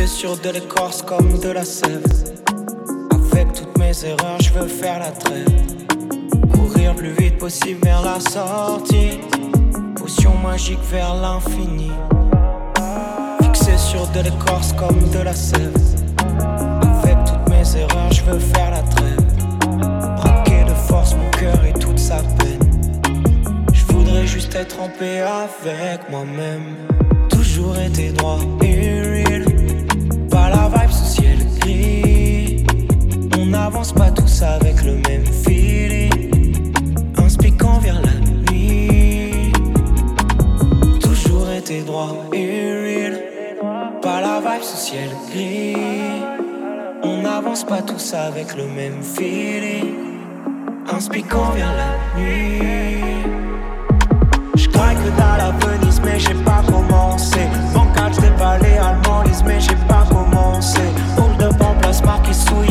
Fixé 0.01 0.17
sur 0.17 0.37
de 0.39 0.49
l'écorce 0.49 1.03
comme 1.03 1.39
de 1.41 1.51
la 1.51 1.63
sève. 1.63 2.03
Avec 3.11 3.53
toutes 3.53 3.77
mes 3.77 3.93
erreurs, 4.03 4.41
je 4.41 4.51
veux 4.51 4.67
faire 4.67 4.99
la 4.99 5.11
trêve. 5.11 5.45
Courir 6.55 6.95
plus 6.95 7.13
vite 7.13 7.37
possible 7.37 7.81
vers 7.85 8.01
la 8.01 8.19
sortie. 8.19 9.21
Potion 9.97 10.35
magique 10.39 10.81
vers 10.91 11.15
l'infini. 11.17 11.91
Fixé 13.43 13.77
sur 13.77 14.07
de 14.09 14.21
l'écorce 14.21 14.73
comme 14.73 15.07
de 15.11 15.19
la 15.19 15.35
sève. 15.35 15.77
Avec 16.81 17.19
toutes 17.27 17.51
mes 17.51 17.77
erreurs, 17.79 18.13
je 18.13 18.23
veux 18.23 18.39
faire 18.39 18.71
la 18.71 18.83
trêve. 18.83 20.17
Braquer 20.17 20.65
de 20.65 20.75
force 20.89 21.15
mon 21.15 21.31
cœur 21.33 21.63
et 21.63 21.79
toute 21.79 21.99
sa 21.99 22.23
peine. 22.39 23.03
Je 23.75 23.85
voudrais 23.93 24.27
juste 24.27 24.55
être 24.55 24.81
en 24.81 24.89
paix 24.89 25.21
avec 25.21 26.09
moi-même. 26.09 26.77
Toujours 27.29 27.77
été 27.79 28.13
droit 28.13 28.39
On 33.71 33.73
n'avance 33.73 33.93
pas 33.93 34.11
tous 34.11 34.43
avec 34.43 34.83
le 34.83 34.95
même 34.95 35.25
feeling. 35.25 36.73
Inspiquant 37.17 37.79
vers 37.79 38.03
la 38.03 38.51
nuit. 38.51 39.53
Toujours 41.01 41.49
été 41.53 41.83
droit 41.83 42.17
et 42.33 43.07
real. 43.07 43.23
Pas 44.03 44.21
la 44.23 44.41
vibe 44.41 44.63
sous 44.63 44.77
ciel 44.77 45.11
gris. 45.31 45.77
On 47.05 47.23
n'avance 47.23 47.63
pas 47.63 47.81
tous 47.81 48.13
avec 48.13 48.57
le 48.57 48.67
même 48.67 49.03
feeling. 49.05 49.95
Inspiquant 50.93 51.53
vers 51.55 51.73
la 51.73 52.21
nuit. 52.21 53.05
Je 54.57 54.69
craque 54.69 54.99
dans 55.17 55.37
la 55.39 55.53
Venise, 55.53 56.01
mais 56.05 56.19
j'ai 56.19 56.35
pas 56.45 56.63
commencé. 56.69 57.39
Bancal, 57.73 58.13
je 58.15 58.21
déballé 58.21 58.79
allemand, 58.79 59.23
mais 59.47 59.61
j'ai 59.61 59.77
pas 59.87 60.05
commencé. 60.11 60.81
Hold 61.17 61.41
up 61.41 61.63
en 61.63 61.75
place, 61.81 62.03
marqué 62.05 62.33
souillé, 62.33 62.70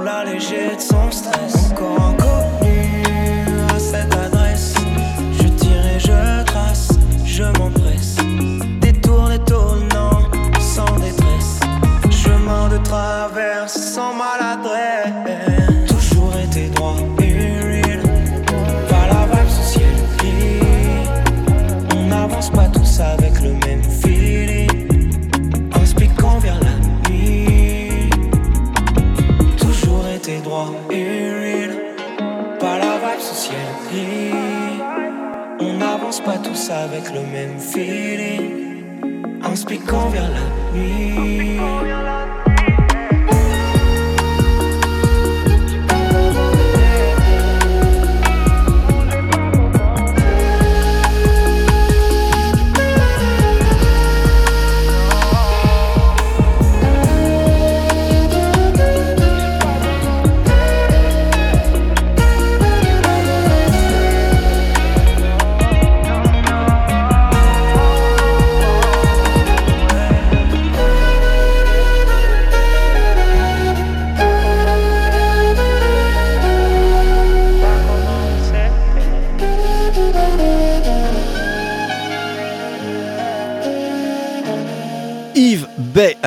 pour 0.00 0.06
l'alléger 0.06 0.76
de 0.76 0.80
son. 0.80 1.29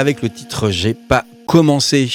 Avec 0.04 0.22
le 0.22 0.28
titre 0.28 0.70
J'ai 0.70 0.94
pas 0.94 1.24
commencé. 1.48 2.10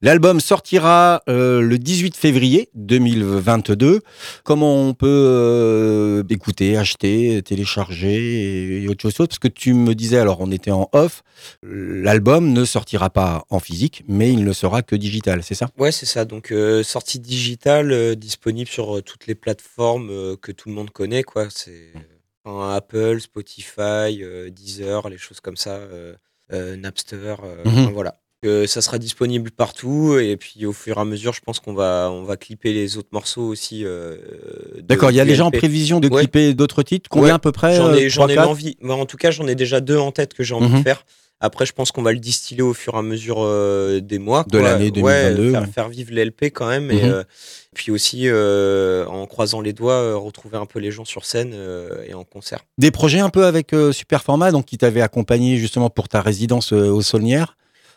L'album 0.00 0.40
sortira 0.40 1.22
euh, 1.28 1.60
le 1.60 1.78
18 1.78 2.16
février 2.16 2.70
2022. 2.74 4.00
Comment 4.44 4.76
on 4.76 4.94
peut 4.94 5.06
euh, 5.06 6.22
écouter, 6.30 6.78
acheter, 6.78 7.42
télécharger 7.42 8.82
et, 8.82 8.88
autre 8.88 9.10
chose? 9.10 9.28
Parce 9.28 9.38
que 9.38 9.48
tu 9.48 9.74
me 9.74 9.94
disais, 9.94 10.16
alors 10.16 10.40
on 10.40 10.50
était 10.50 10.70
en 10.70 10.88
off, 10.92 11.22
l'album 11.62 12.50
ne 12.54 12.64
sortira 12.64 13.10
pas 13.10 13.44
en 13.50 13.60
physique, 13.60 14.04
mais 14.08 14.32
il 14.32 14.42
ne 14.42 14.52
sera 14.54 14.80
que 14.80 14.96
digital, 14.96 15.42
c'est 15.42 15.54
ça? 15.54 15.68
Ouais, 15.76 15.92
c'est 15.92 16.06
ça. 16.06 16.24
Donc, 16.24 16.50
euh, 16.50 16.82
sortie 16.82 17.20
digitale, 17.20 18.16
disponible 18.16 18.70
sur 18.70 19.02
toutes 19.02 19.26
les 19.26 19.34
plateformes 19.34 20.38
que 20.38 20.50
tout 20.50 20.70
le 20.70 20.74
monde 20.74 20.88
connaît, 20.88 21.24
quoi. 21.24 21.48
C'est 21.50 21.92
Apple, 22.46 23.20
Spotify, 23.20 24.22
Deezer, 24.50 25.10
les 25.10 25.18
choses 25.18 25.40
comme 25.40 25.58
ça, 25.58 25.80
Napster, 26.76 27.36
euh, 27.44 27.64
Mhm. 27.64 27.90
voilà. 27.92 28.20
Euh, 28.44 28.66
ça 28.66 28.82
sera 28.82 28.98
disponible 28.98 29.50
partout 29.50 30.18
et 30.18 30.36
puis 30.36 30.66
au 30.66 30.74
fur 30.74 30.98
et 30.98 31.00
à 31.00 31.06
mesure, 31.06 31.32
je 31.32 31.40
pense 31.40 31.60
qu'on 31.60 31.72
va 31.72 32.10
on 32.12 32.24
va 32.24 32.36
clipper 32.36 32.74
les 32.74 32.98
autres 32.98 33.08
morceaux 33.10 33.46
aussi. 33.48 33.84
euh, 33.86 34.16
D'accord, 34.82 35.10
il 35.10 35.14
y 35.14 35.20
a 35.20 35.24
déjà 35.24 35.46
en 35.46 35.50
prévision 35.50 35.98
de 35.98 36.08
Ouais. 36.08 36.20
clipper 36.22 36.52
d'autres 36.52 36.82
titres? 36.82 37.08
Combien 37.08 37.28
Ouais, 37.28 37.32
à 37.34 37.38
peu 37.38 37.52
près 37.52 37.74
J'en 37.76 37.88
euh, 37.88 38.28
ai, 38.28 38.32
ai 38.32 38.34
l'envie. 38.36 38.76
Bah, 38.82 38.94
en 38.94 39.06
tout 39.06 39.16
cas, 39.16 39.30
j'en 39.30 39.46
ai 39.46 39.54
déjà 39.54 39.80
deux 39.80 39.96
en 39.96 40.12
tête 40.12 40.34
que 40.34 40.42
j'ai 40.44 40.52
envie 40.54 40.68
Mhm. 40.68 40.78
de 40.78 40.82
faire. 40.82 41.06
Après, 41.44 41.66
je 41.66 41.72
pense 41.72 41.92
qu'on 41.92 42.02
va 42.02 42.12
le 42.12 42.18
distiller 42.18 42.62
au 42.62 42.72
fur 42.74 42.94
et 42.94 42.98
à 42.98 43.02
mesure 43.02 43.36
euh, 43.40 44.00
des 44.00 44.18
mois. 44.18 44.44
De 44.48 44.58
l'année 44.58 44.86
Ouais, 45.00 45.30
2022, 45.30 45.50
faire, 45.52 45.60
ouais. 45.62 45.66
faire 45.68 45.88
vivre 45.88 46.10
l'LP 46.12 46.44
quand 46.46 46.66
même. 46.66 46.90
Et 46.90 47.02
Mhm. 47.02 47.10
euh, 47.10 47.22
puis 47.74 47.90
aussi, 47.92 48.22
euh, 48.28 49.04
en 49.06 49.26
croisant 49.26 49.60
les 49.60 49.72
doigts, 49.72 50.14
retrouver 50.16 50.56
un 50.56 50.66
peu 50.66 50.78
les 50.78 50.90
gens 50.90 51.04
sur 51.04 51.24
scène 51.24 51.54
et 52.08 52.14
en 52.14 52.24
concert. 52.24 52.60
Des 52.78 52.90
projets 52.90 53.18
un 53.20 53.30
peu 53.30 53.44
avec 53.46 53.72
euh, 53.74 53.92
Super 53.92 54.22
Format, 54.22 54.52
donc 54.52 54.64
qui 54.64 54.78
t'avait 54.78 55.00
accompagné 55.02 55.56
justement 55.58 55.90
pour 55.90 56.08
ta 56.08 56.20
résidence 56.22 56.72
euh, 56.72 56.88
au 56.88 57.02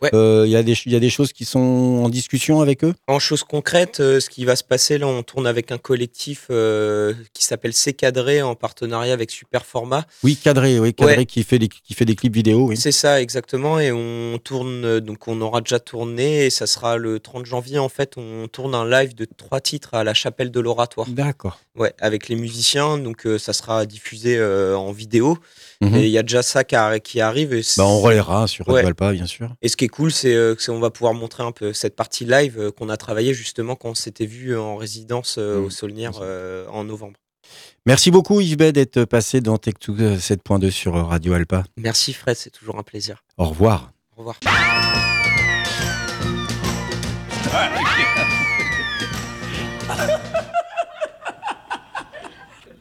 Saulnières. 0.01 0.13
Ouais. 0.13 0.19
Euh, 0.19 0.43
Il 0.45 0.51
y, 0.51 0.55
a 0.55 0.63
des 0.63 0.73
ch- 0.75 0.83
il 0.85 0.91
y 0.93 0.95
a 0.95 0.99
des 0.99 1.09
choses 1.09 1.33
qui 1.33 1.45
sont 1.45 1.59
en 2.03 2.09
discussion 2.09 2.61
avec 2.61 2.83
eux? 2.83 2.93
En 3.07 3.19
choses 3.19 3.43
concrètes, 3.43 3.99
euh, 3.99 4.19
ce 4.19 4.29
qui 4.29 4.45
va 4.45 4.55
se 4.55 4.63
passer, 4.63 4.97
là, 4.97 5.07
on 5.07 5.23
tourne 5.23 5.47
avec 5.47 5.71
un 5.71 5.77
collectif 5.77 6.47
euh, 6.49 7.13
qui 7.33 7.43
s'appelle 7.43 7.73
C'est 7.73 7.93
Cadré 7.93 8.41
en 8.41 8.55
partenariat 8.55 9.13
avec 9.13 9.31
Super 9.31 9.65
Format. 9.65 10.05
Oui, 10.23 10.35
Cadré, 10.35 10.79
oui, 10.79 10.93
Cadré 10.93 11.17
Ouais. 11.17 11.25
qui, 11.25 11.43
fait 11.43 11.59
des, 11.59 11.67
qui 11.67 11.93
fait 11.93 12.05
des 12.05 12.15
clips 12.15 12.33
vidéo. 12.33 12.67
Oui. 12.67 12.77
C'est 12.77 12.91
ça, 12.91 13.21
exactement. 13.21 13.79
Et 13.79 13.91
on 13.91 14.37
tourne, 14.43 14.85
euh, 14.85 14.99
donc 14.99 15.27
on 15.27 15.39
aura 15.41 15.61
déjà 15.61 15.79
tourné, 15.79 16.45
et 16.45 16.49
ça 16.49 16.67
sera 16.67 16.97
le 16.97 17.19
30 17.19 17.45
janvier, 17.45 17.79
en 17.79 17.89
fait, 17.89 18.13
on 18.17 18.47
tourne 18.47 18.75
un 18.75 18.87
live 18.89 19.15
de 19.15 19.25
trois 19.25 19.59
titres 19.61 19.93
à 19.93 20.03
la 20.03 20.13
chapelle 20.13 20.51
de 20.51 20.59
l'Oratoire. 20.59 21.07
D'accord. 21.09 21.59
Ouais, 21.75 21.93
avec 21.99 22.27
les 22.27 22.35
musiciens, 22.35 22.97
donc 22.97 23.27
ça 23.37 23.53
sera 23.53 23.85
diffusé 23.85 24.41
en 24.43 24.91
vidéo. 24.91 25.37
Mhm. 25.81 25.95
Et 25.95 26.05
il 26.05 26.09
y 26.09 26.17
a 26.17 26.23
déjà 26.23 26.41
ça 26.41 26.63
qui, 26.63 26.73
arri- 26.75 26.99
qui 27.01 27.21
arrive. 27.21 27.53
Et, 27.53 27.61
Bah, 27.77 27.85
on 27.85 27.99
relaiera 27.99 28.47
sur 28.47 28.65
Radio 28.65 28.81
Ouais. 28.81 28.87
Alpa, 28.87 29.11
bien 29.13 29.27
sûr. 29.27 29.53
et 29.61 29.69
ce 29.69 29.77
qui 29.77 29.86
est 29.87 29.89
cool, 29.89 30.11
c'est 30.11 30.33
euh, 30.35 30.53
que 30.55 30.61
c'est- 30.61 30.71
on 30.71 30.79
va 30.79 30.89
pouvoir 30.91 31.13
montrer 31.13 31.43
un 31.43 31.51
peu 31.51 31.73
cette 31.73 31.95
partie 31.95 32.23
live 32.25 32.59
euh, 32.59 32.71
qu'on 32.71 32.89
a 32.89 32.97
travaillé 32.97 33.33
justement 33.33 33.75
quand 33.75 33.89
on 33.89 33.95
s'était 33.95 34.25
vu 34.27 34.55
en 34.57 34.75
résidence 34.77 35.37
euh, 35.39 35.57
Mhm. 35.59 35.65
au 35.65 35.69
Saulnières 35.69 36.19
euh, 36.21 36.67
en 36.69 36.83
novembre. 36.83 37.17
Merci 37.85 38.11
beaucoup 38.11 38.41
Yves 38.41 38.57
Bay 38.57 38.71
d'être 38.73 39.05
passé 39.05 39.39
dans 39.41 39.55
Tech2 39.55 40.01
euh, 40.01 40.17
7.2 40.17 40.69
sur 40.69 40.93
Radio 41.07 41.33
Alpa. 41.33 41.63
Merci 41.77 42.13
Fred, 42.13 42.35
c'est 42.35 42.49
toujours 42.51 42.77
un 42.77 42.83
plaisir. 42.83 43.23
Au 43.37 43.45
revoir. 43.45 43.91
Au 44.15 44.19
revoir. 44.19 44.37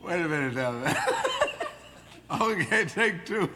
Wait 0.04 0.14
a 0.20 0.28
minute 0.28 0.54
now. 0.54 0.72
okay, 2.40 2.84
take 2.86 3.24
two. 3.26 3.48